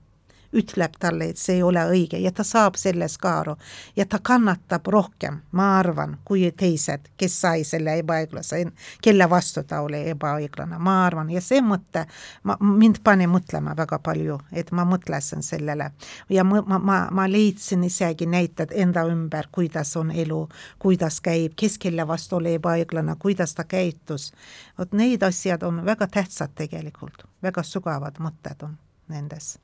[0.52, 3.56] ütleb talle, et see ei ole õige ja ta saab sellest ka aru.
[3.96, 8.64] ja ta kannatab rohkem, ma arvan, kui teised, kes sai selle ebaõiglase,
[9.02, 12.06] kelle vastu ta oli ebaõiglane, ma arvan, ja see mõte
[12.42, 15.90] ma, mind pani mõtlema väga palju, et ma mõtlesin sellele
[16.28, 20.42] ja ma, ma, ma, ma leidsin isegi näited enda ümber, kuidas on elu,
[20.78, 24.32] kuidas käib, kes kelle vastu oli ebaõiglane, kuidas ta käitus.
[24.78, 29.58] vot need asjad on väga tähtsad tegelikult, väga sügavad mõtted on nendes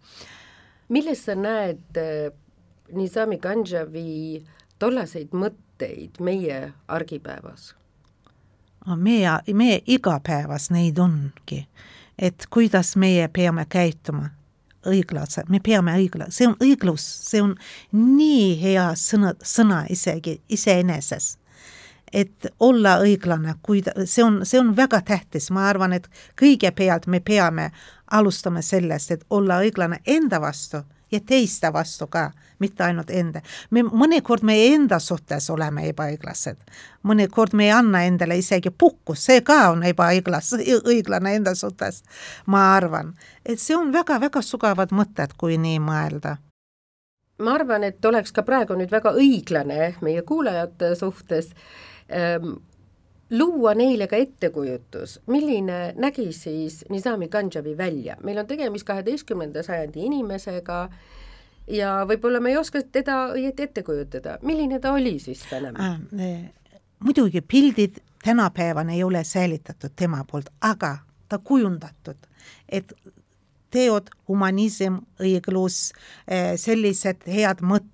[0.88, 2.32] milles sa näed äh,
[2.94, 4.44] Nizami Ganjavi
[4.78, 7.74] tollaseid mõtteid meie argipäevas?
[8.96, 11.64] meie, meie igapäevas neid ongi,
[12.18, 14.28] et kuidas meie peame käituma
[14.86, 17.56] õiglase, me peame õigla-, see on õiglus, see on
[17.92, 21.34] nii hea sõna, sõna isegi iseeneses
[22.12, 26.08] et olla õiglane, kui ta, see on, see on väga tähtis, ma arvan, et
[26.40, 27.70] kõigepealt me peame
[28.10, 33.40] alustama sellest, et olla õiglane enda vastu ja teiste vastu ka, mitte ainult enda.
[33.70, 36.56] me mõnikord meie enda suhtes oleme ebaõiglased,
[37.02, 40.52] mõnikord me ei anna endale isegi puhkust, see ka on ebaõiglas,
[40.84, 42.02] õiglane enda suhtes,
[42.46, 43.14] ma arvan.
[43.44, 46.36] et see on väga-väga sügavad mõtted, kui nii mõelda
[47.38, 51.52] ma arvan, et oleks ka praegu nüüd väga õiglane meie kuulajate suhtes
[53.30, 60.04] luua neile ka ettekujutus, milline nägi siis Nizami Ganjavi välja, meil on tegemist kaheteistkümnenda sajandi
[60.06, 60.88] inimesega
[61.66, 66.52] ja võib-olla me ei oska teda õieti ette kujutada, milline ta oli siis Venemaal äh,?
[67.04, 70.98] muidugi pildid tänapäevani ei ole säilitatud tema poolt, aga
[71.28, 72.16] ta kujundatud,
[72.68, 72.92] et
[73.70, 75.90] teod, humanism, õiglus,
[76.56, 77.92] sellised head mõtted,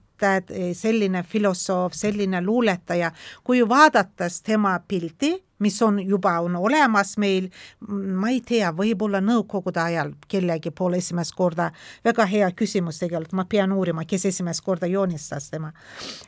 [0.75, 3.13] selline filosoof, selline luuletaja,
[3.45, 7.49] kui vaadates tema pilti, mis on juba, on olemas meil,
[7.89, 11.71] ma ei tea, võib-olla nõukogude ajal kellegi poole esimest korda,
[12.05, 15.73] väga hea küsimus tegelikult, ma pean uurima, kes esimest korda joonistas tema.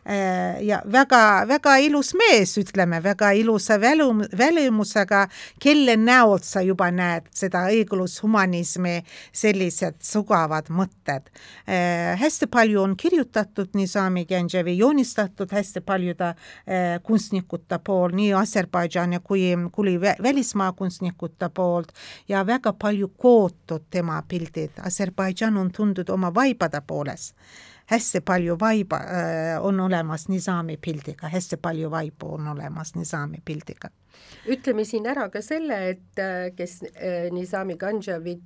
[0.07, 5.25] Äh, ja väga, väga ilus mees, ütleme, väga ilusa välum-, välimusega,
[5.63, 7.29] kelle näolt sa juba näed?
[7.35, 9.01] Seda õiglus, humanismi,
[9.35, 11.31] sellised sugavad mõtted.
[11.67, 19.21] Äh, hästi palju on kirjutatud Nizami Genjevi, joonistatud hästi paljude äh, kunstnikute pool, nii Aserbaidžaani
[19.25, 19.41] kui,
[19.73, 21.93] kui välismaa kunstnikute poolt
[22.29, 24.79] ja väga palju kootud tema pildid.
[24.81, 27.35] Aserbaidžan on tuntud oma vaibade poolest.
[27.87, 33.91] hästi palju vaiba äh, on olemas Nizami pildiga, hästi palju vaibu on olemas Nizami pildiga
[34.47, 38.37] ütleme siin ära ka selle, et äh, kes äh, Nizami Ganjavi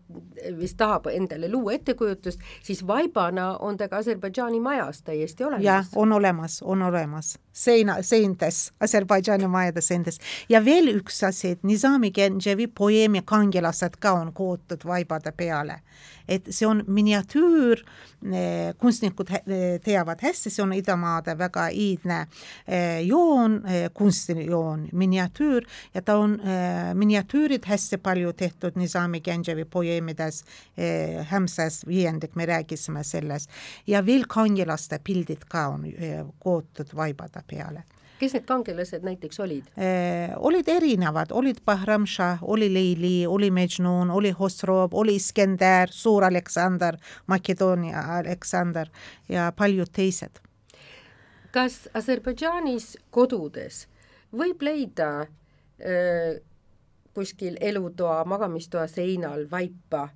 [0.59, 5.65] vist tahab endale luua ettekujutust, siis vaibana on ta ka Aserbaidžaani majas täiesti olemas.
[5.65, 10.21] jah, on olemas, on olemas, seina, seintes, Aserbaidžaani majade seintes.
[10.49, 15.83] ja veel üks asi, et Nizami Ganjavi poeemi kangelased ka on kootud vaibade peale
[16.29, 17.83] et see on miniatüür,
[18.79, 19.31] kunstnikud
[19.85, 22.19] teavad hästi, see on idamaade väga iidne
[22.67, 25.58] eh, joon, eh, kunstijoon, miniatüür
[25.95, 26.39] ja ta on
[26.95, 30.45] miniatüürid hästi palju tehtud Nizami Genjevi poeemides,
[31.31, 33.51] Hämses viiendik, me rääkisime sellest,
[33.87, 35.87] ja veel kangelaste pildid ka on
[36.39, 37.85] kootud vaibade peale
[38.19, 40.35] kes need kangelased näiteks olid eh,?
[40.37, 46.99] olid erinevad, olid Bahram Shah, oli Leili, oli Mejnun, oli Hosrov, oli Iskender, suur Aleksander,
[47.27, 48.91] Makedoonia Aleksander
[49.29, 50.43] ja paljud teised.
[51.51, 53.87] kas Aserbaidžaanis kodudes
[54.35, 55.27] võib leida
[57.15, 60.09] kuskil elutoa, magamistoa seinal vaipa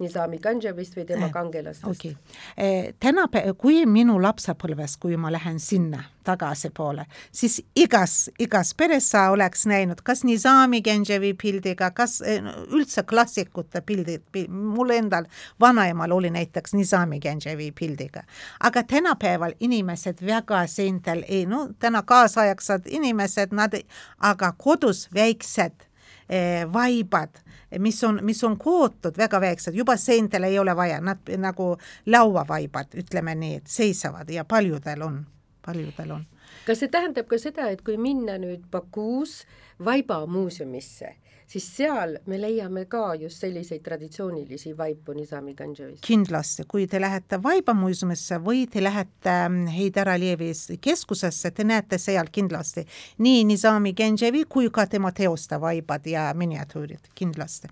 [0.00, 2.92] Nizami Ganjevist või tema kangelastest okay.?
[3.00, 9.66] tänapäev, kui minu lapsepõlves, kui ma lähen sinna tagasipoole, siis igas, igas peres sa oleks
[9.68, 15.28] näinud kas Nizami Ganjevi pildiga, kas üldse klassikute pildid, mul endal
[15.60, 18.22] vanaemal oli näiteks Nizami Ganjevi pildiga.
[18.60, 23.76] aga tänapäeval inimesed väga seintel ei, no täna kaasaegsed inimesed, nad,
[24.18, 25.88] aga kodus väiksed
[26.28, 27.42] eh, vaibad
[27.78, 32.94] mis on, mis on kootud väga väiksed, juba seintele ei ole vaja, nad nagu lauavaibad,
[32.98, 35.22] ütleme nii, et seisavad ja paljudel on,
[35.66, 36.26] paljudel on.
[36.66, 39.42] kas see tähendab ka seda, et kui minna nüüd Bakuus
[39.84, 41.14] vaibamuuseumisse,
[41.52, 46.00] siis seal me leiame ka just selliseid traditsioonilisi vaipu Nizami Ganževis.
[46.06, 52.32] kindlasti, kui te lähete Vaibamuuseumisse või te lähete ähm, Heidar Alijevis keskusesse, te näete seal
[52.32, 52.86] kindlasti
[53.18, 57.68] nii Nizami Ganževi kui ka tema teoste vaibad ja miniatüürid, kindlasti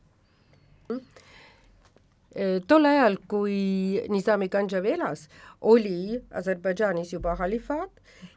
[2.66, 5.26] tol ajal, kui Nizami Ganžev elas,
[5.60, 7.90] oli Aserbaidžaanis juba halifaat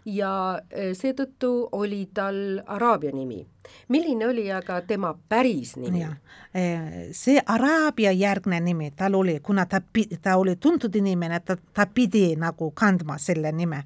[0.06, 0.60] ja
[0.98, 3.46] seetõttu oli tal Araabia nimi.
[3.90, 6.06] milline oli aga tema päris nimi?
[7.12, 9.82] see Araabia järgne nimi tal oli, kuna ta,
[10.22, 13.84] ta oli tuntud inimene, ta, ta pidi nagu kandma selle nime.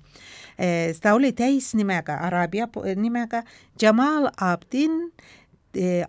[1.02, 3.44] ta oli täisnimega, Araabia nimega
[3.82, 5.12] Jamal Abdin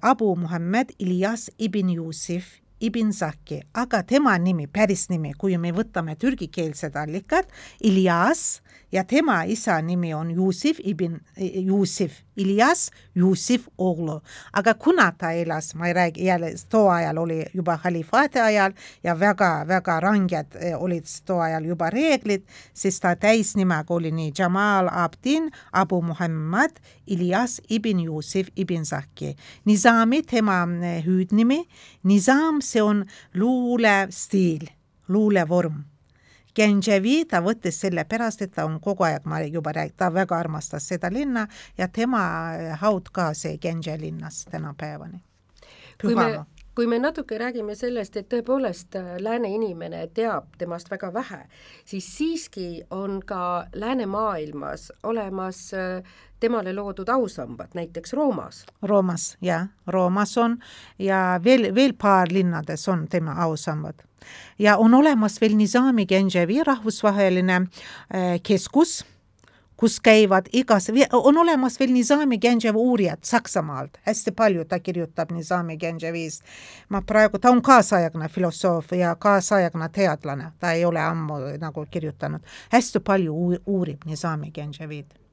[0.03, 2.45] Abu Muhammad Ilyas ibn Yusuf
[2.81, 7.49] Ibn Zaki, aga tema nimi, päris nimi, kui me võtame türgikeelsed allikad,
[7.83, 8.61] Ilyas
[8.93, 11.21] ja tema isa nimi on Jussif ibn
[11.67, 14.21] Jussif, Ilyas Jussif oğlu.
[14.53, 18.73] aga kuna ta elas, ma ei räägi jälle, too ajal oli juba halifaati ajal
[19.05, 22.43] ja väga-väga ranged eh, olid too ajal juba reeglid,
[22.75, 26.71] siis ta täisnimega oli nii Jamal Abdin Abu Muhammad
[27.07, 29.37] Ilyas ibn Jussif ibn Zaki.
[29.65, 31.65] Nizami tema eh, hüüdnimi,
[32.03, 34.69] Nizam, see on luulestiil,
[35.09, 35.85] luulevorm
[36.59, 40.89] Genjevi ta võttis sellepärast, et ta on kogu aeg, ma juba räägin, ta väga armastas
[40.91, 41.47] seda linna
[41.79, 42.23] ja tema
[42.83, 45.23] haud ka see Genje linnas tänapäevani.
[46.01, 46.45] kui me,
[46.79, 51.41] kui me natuke räägime sellest, et tõepoolest äh, lääne inimene teab temast väga vähe,
[51.83, 56.07] siis siiski on ka läänemaailmas olemas äh,
[56.39, 58.63] temale loodud ausambad, näiteks Roomas.
[58.83, 60.55] Roomas, jah, Roomas on
[61.03, 64.07] ja veel, veel paar linnades on tema ausambad
[64.59, 69.01] ja on olemas veel Nizami Genjevi rahvusvaheline äh, keskus,
[69.79, 75.77] kus käivad igas, on olemas veel Nizami Genjev uurijad Saksamaalt, hästi palju ta kirjutab Nizami
[75.77, 76.43] Genjevis.
[76.89, 82.41] ma praegu, ta on kaasaegne filosoof ja kaasaegne teadlane, ta ei ole ammu nagu kirjutanud,
[82.73, 85.28] hästi palju uurib Nizami Genjevit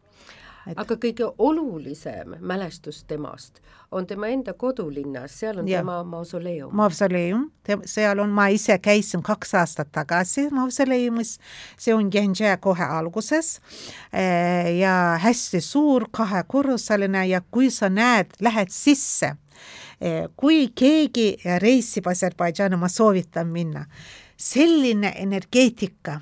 [0.68, 3.61] et aga kõige olulisem mälestus temast
[3.91, 5.82] on tema enda kodulinnas, seal on Jah.
[5.82, 6.74] tema mausoleum.
[6.76, 7.51] mausoleum,
[7.86, 11.38] seal on, ma ise käisin kaks aastat tagasi mausoleumis,
[11.78, 13.59] see on Genže kohe alguses.
[14.13, 19.36] Eh, ja hästi suur kahekorruseline ja kui sa näed, lähed sisse,
[20.36, 23.86] kui keegi reisib Aserbaidžaani, ma soovitan minna,
[24.38, 26.20] selline energeetika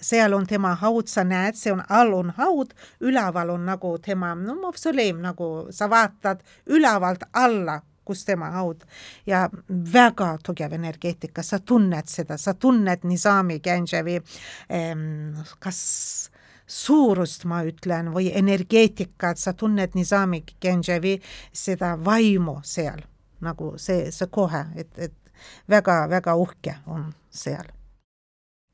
[0.00, 4.34] seal on tema haud, sa näed, see on, all on haud, üleval on nagu tema,
[4.34, 8.84] no mausoleum, nagu sa vaatad ülevalt alla, kus tema haud.
[9.26, 14.16] Ja väga tugev energeetika, sa tunned seda, sa tunned Nizami Genževi
[14.72, 15.80] ähm, kas
[16.68, 21.16] suurust, ma ütlen, või energeetikat, sa tunned Nizami Genževi
[21.52, 23.00] seda vaimu seal,
[23.44, 25.34] nagu see, see kohe, et, et
[25.70, 27.77] väga-väga uhke on seal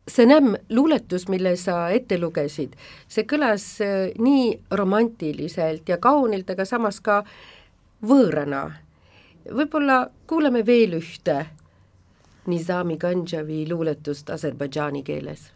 [0.08, 2.74] see Nämm luuletus, mille sa ette lugesid,
[3.08, 7.22] see kõlas äh, nii romantiliselt ja kaunilt, aga samas ka
[8.04, 8.64] võõrana.
[9.44, 11.46] võib-olla kuulame veel ühte
[12.46, 15.50] Nizami Ganjavi luuletust Aserbaidžaani keeles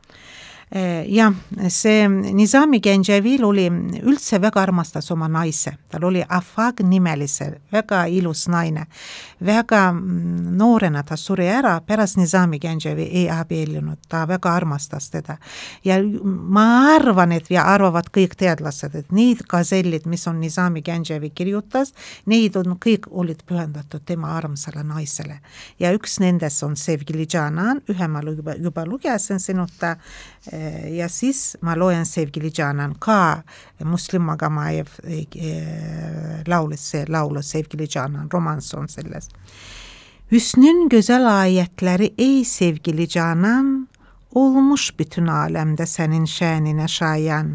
[1.09, 1.33] jah,
[1.69, 3.65] see Nizami Genževil oli,
[4.03, 8.87] üldse väga armastas oma naise, tal oli Afag nimelise, väga ilus naine.
[9.41, 9.93] väga
[10.59, 15.37] noorena ta suri ära, pärast Nizami Genževi ei abiellunud, ta väga armastas teda.
[15.85, 21.31] ja ma arvan, et ja arvavad kõik teadlased, et need gazellid, mis on Nizami Genževi
[21.31, 21.95] kirjutas,
[22.27, 25.41] neid on, kõik olid pühendatud tema armsale naisele.
[25.79, 29.97] ja üks nendest on Sevgilijanan, ühe ma juba, juba lugesin sinuta
[30.53, 30.59] E,
[30.95, 33.43] Yasis Maloyan sevgili Canan Ka
[33.81, 39.29] Muslim Magamayev e, e, Laulese Laulo sevgili Canan roman son selles.
[40.33, 43.89] Hüsnün gözəl ayətləri ey sevgili Canan
[44.37, 47.55] olmuş bütün aləmdə sənin şəninə şayan.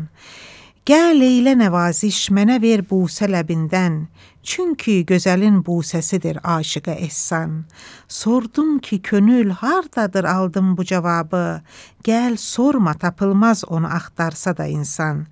[0.84, 4.02] Gəl eylə nəvaziş mənə ver bu sələbindən
[4.44, 7.64] çünki gözəlin busəsidir aşıqa ehsan.
[8.08, 11.62] Sordum ki, könül hardadır aldım bu cavabı,
[12.04, 15.26] gəl sorma tapılmaz onu axtarsa da insan.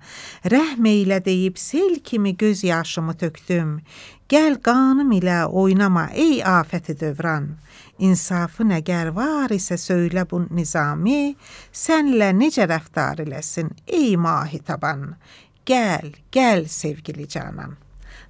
[0.44, 3.80] Rəhm eylə deyib sel kimi göz yaşımı tökdüm,
[4.28, 7.52] gəl qanım ilə oynama ey afəti dövran.
[7.98, 11.36] İnsafı nəgər var isə söylə bu nizami,
[11.72, 15.12] sənlə necə rəftar eləsin ey mahi taban.
[15.66, 17.81] Gəl, gəl sevgili canan.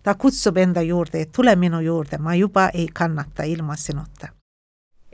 [0.03, 4.29] Ta kutsub enda juurde, et tule minu juurde, ma juba ei kannata ilma sinuta.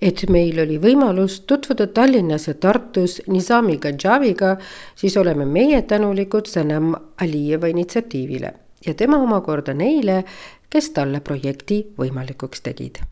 [0.02, 4.56] et meil oli võimalus tutvuda Tallinnas ja Tartus Nizami Ganjaviga,
[4.94, 8.54] siis oleme meie tänulikud Sanam Alijeva initsiatiivile
[8.86, 10.24] ja tema omakorda neile,
[10.70, 13.02] kes talle projekti võimalikuks tegid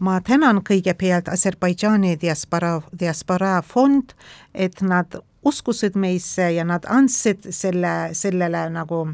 [0.00, 4.12] ma tänan kõigepealt Aserbaidžaani diaspora, diaspora fond,
[4.54, 9.04] et nad uskusid meisse ja nad andsid selle, sellele nagu,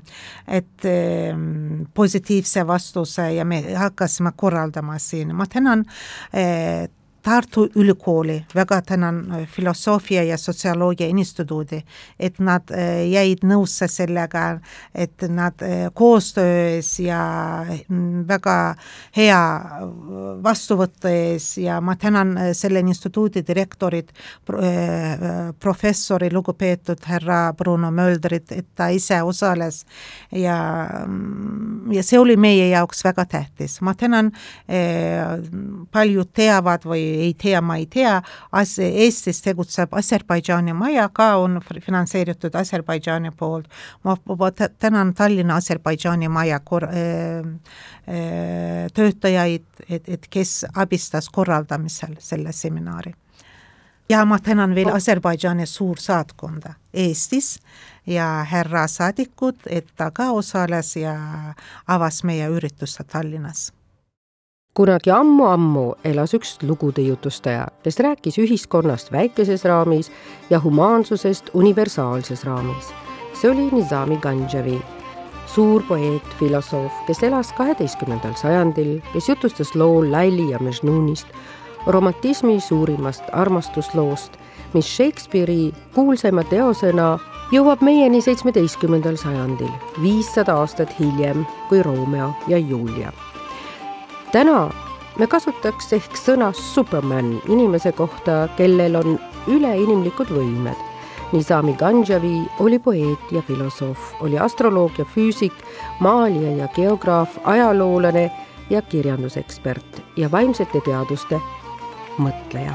[0.49, 1.37] et eh,
[1.95, 5.85] positiivse vastuse ja me hakkasime korraldama siin, ma tänan
[6.33, 6.89] eh,
[7.23, 11.79] Tartu Ülikooli, väga tänan Filosoofia ja Sotsioloogia Instituudi,
[12.19, 12.71] et nad
[13.07, 14.59] jäid nõusse sellega,
[14.95, 15.63] et nad
[15.95, 17.21] koostöös ja
[18.29, 18.57] väga
[19.17, 19.43] hea
[20.43, 24.11] vastuvõtu ees ja ma tänan selle instituudi direktorit,
[25.61, 29.85] professori, lugupeetud härra Bruno Möldrit, et ta ise osales
[30.33, 30.59] ja,
[31.93, 33.81] ja see oli meie jaoks väga tähtis.
[33.81, 34.33] ma tänan,
[35.93, 38.17] paljud teavad või ei tea, ma ei tea,
[38.53, 43.69] as-, Eestis tegutseb Aserbaidžaani maja, ka on finantseeritud Aserbaidžaani poolt.
[44.05, 44.17] ma
[44.79, 46.89] tänan Tallinna Aserbaidžaani maja kor-,
[48.95, 53.15] töötajaid, et, et kes abistas korraldamisel selle seminari.
[54.09, 57.59] ja ma tänan veel Aserbaidžaani suursaatkonda Eestis
[58.07, 61.15] ja härra saadikut, et ta ka osales ja
[61.87, 63.73] avas meie ürituse Tallinnas
[64.75, 70.09] kunagi ammu-ammu elas üks lugude jutustaja, kes rääkis ühiskonnast väikeses raamis
[70.51, 72.93] ja humaansusest universaalses raamis.
[73.35, 74.79] see oli Nizami Ganjavi,
[75.47, 81.27] suur poeet, filosoof, kes elas kaheteistkümnendal sajandil, kes jutustas loo Laili ja Mejnunist,
[81.87, 84.39] romantismi suurimast armastusloost,
[84.73, 87.19] mis Shakespeare'i kuulsaima teosena
[87.53, 93.13] jõuab meieni seitsmeteistkümnendal sajandil, viissada aastat hiljem kui Romeo ja Julia
[94.33, 94.71] täna
[95.19, 99.19] me kasutaks ehk sõna Superman inimese kohta, kellel on
[99.51, 100.89] üleinimlikud võimed.
[101.33, 105.55] Nizami Ganjavi oli poeet ja filosoof, oli astroloog ja füüsik,
[106.01, 108.31] maalija ja geograaf, ajaloolane
[108.71, 111.41] ja kirjandusekspert ja vaimsete teaduste
[112.19, 112.75] mõtleja.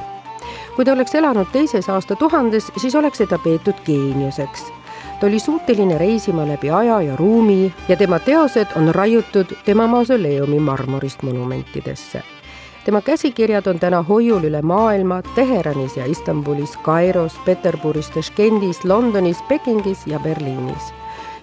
[0.75, 4.71] kui ta oleks elanud teises aastatuhandes, siis oleks teda peetud geeniuseks.
[5.19, 10.59] Ta oli suuteline reisima läbi aja ja ruumi ja tema teosed on raiutud tema mausoleumi
[10.59, 12.23] marmorist monumentidesse.
[12.85, 20.07] tema käsikirjad on täna hoiul üle maailma Teheranis ja Istanbulis, Kairos, Peterburis, Taškendis, Londonis, Pekingis
[20.07, 20.93] ja Berliinis.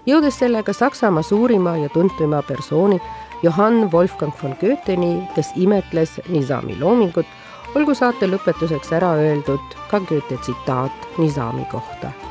[0.06, 3.00] jõudes sellega Saksamaa suurima ja tuntuma persooni
[3.42, 7.26] Johann Wolfgang von Goetheni, kes imetles Nizami loomingut,
[7.74, 12.23] olgu saate lõpetuseks ära öeldud ka Goethe tsitaat Nizami kohta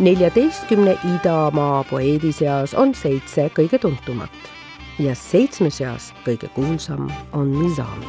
[0.00, 4.48] neljateistkümne idamaa poeedi seas on seitse kõige tuntumat
[4.98, 8.08] ja seitsme seas kõige kuulsam on Nizami.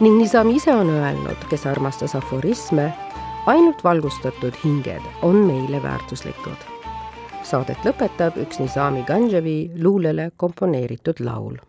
[0.00, 2.88] ning Nizami ise on öelnud, kes armastas aforisme,
[3.46, 6.66] ainult valgustatud hinged on meile väärtuslikud.
[7.42, 11.60] Saadet lõpetab üks Nizami Ganjevi luulele komponeeritud laul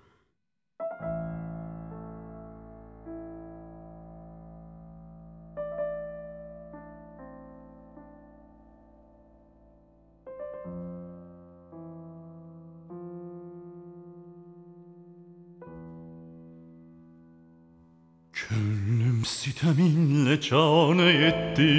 [19.60, 21.74] Vitaminle çağına yetti.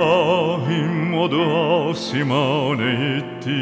[0.00, 3.60] Ahim o da simane yetti.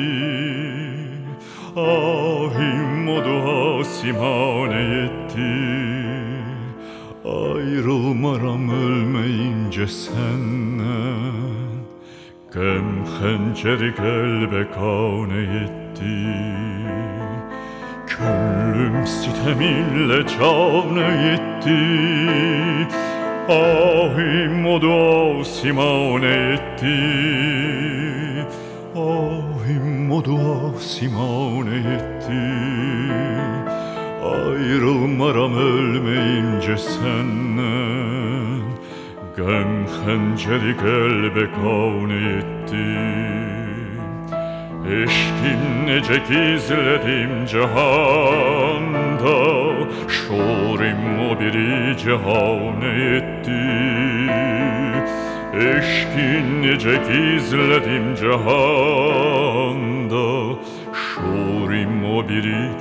[1.77, 5.55] Ahim o da simane yetti
[7.25, 11.35] Ayrılmaram ölmeyince senden
[12.53, 16.35] Kem hençeri kelbe kavne yetti.
[18.07, 21.54] Könlüm siteminle çavne yetti.
[21.65, 22.95] Simonetti,
[23.49, 27.01] ah in modo Simonetti,
[28.95, 32.45] ah in modo Simonetti.
[34.23, 38.65] Ayrılmaram ölmeyince senden,
[39.37, 43.25] gem henceri kalbe kavnettin.
[44.85, 48.74] Eşkin nece gizledim cihan
[49.25, 49.39] da
[50.09, 51.97] Şorim o biri
[52.83, 53.65] etti.
[55.55, 59.27] Eşkin nice gizledim cehanda
[60.93, 62.79] Şurim o biri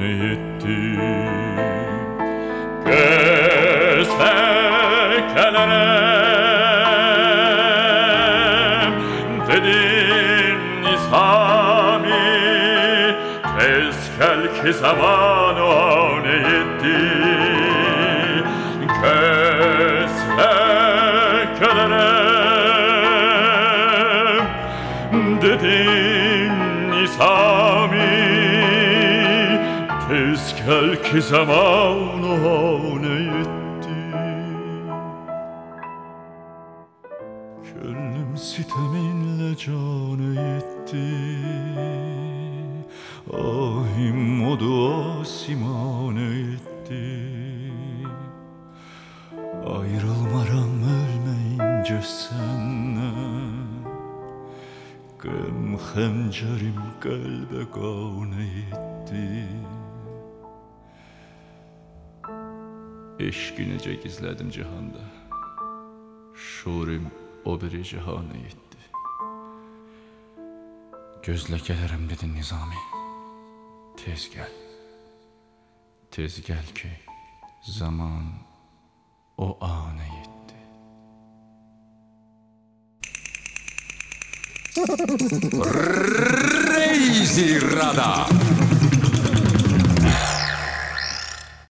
[0.00, 0.80] etti.
[2.86, 4.08] Göz
[14.64, 17.02] che savano neetti
[18.98, 20.52] che se
[21.58, 22.08] cadere
[25.42, 28.08] de dinni sami
[30.08, 32.73] teskel che savano
[45.46, 47.04] simane etti.
[49.66, 53.54] Ayrılmaram ölmeyince senden
[55.22, 59.48] Gem hencerim kalbe gane etti.
[63.18, 65.00] Eşkinece gizledim cihanda.
[66.34, 67.10] Şurim
[67.44, 68.78] o biri cihana yetti
[71.22, 72.74] Göz lekelerim dedin Nizami.
[73.96, 74.63] Tez gel
[76.14, 76.86] Tez gəl ki,
[77.66, 78.28] zaman
[79.34, 80.60] o anə yetdi.
[86.70, 88.30] Reisi Radar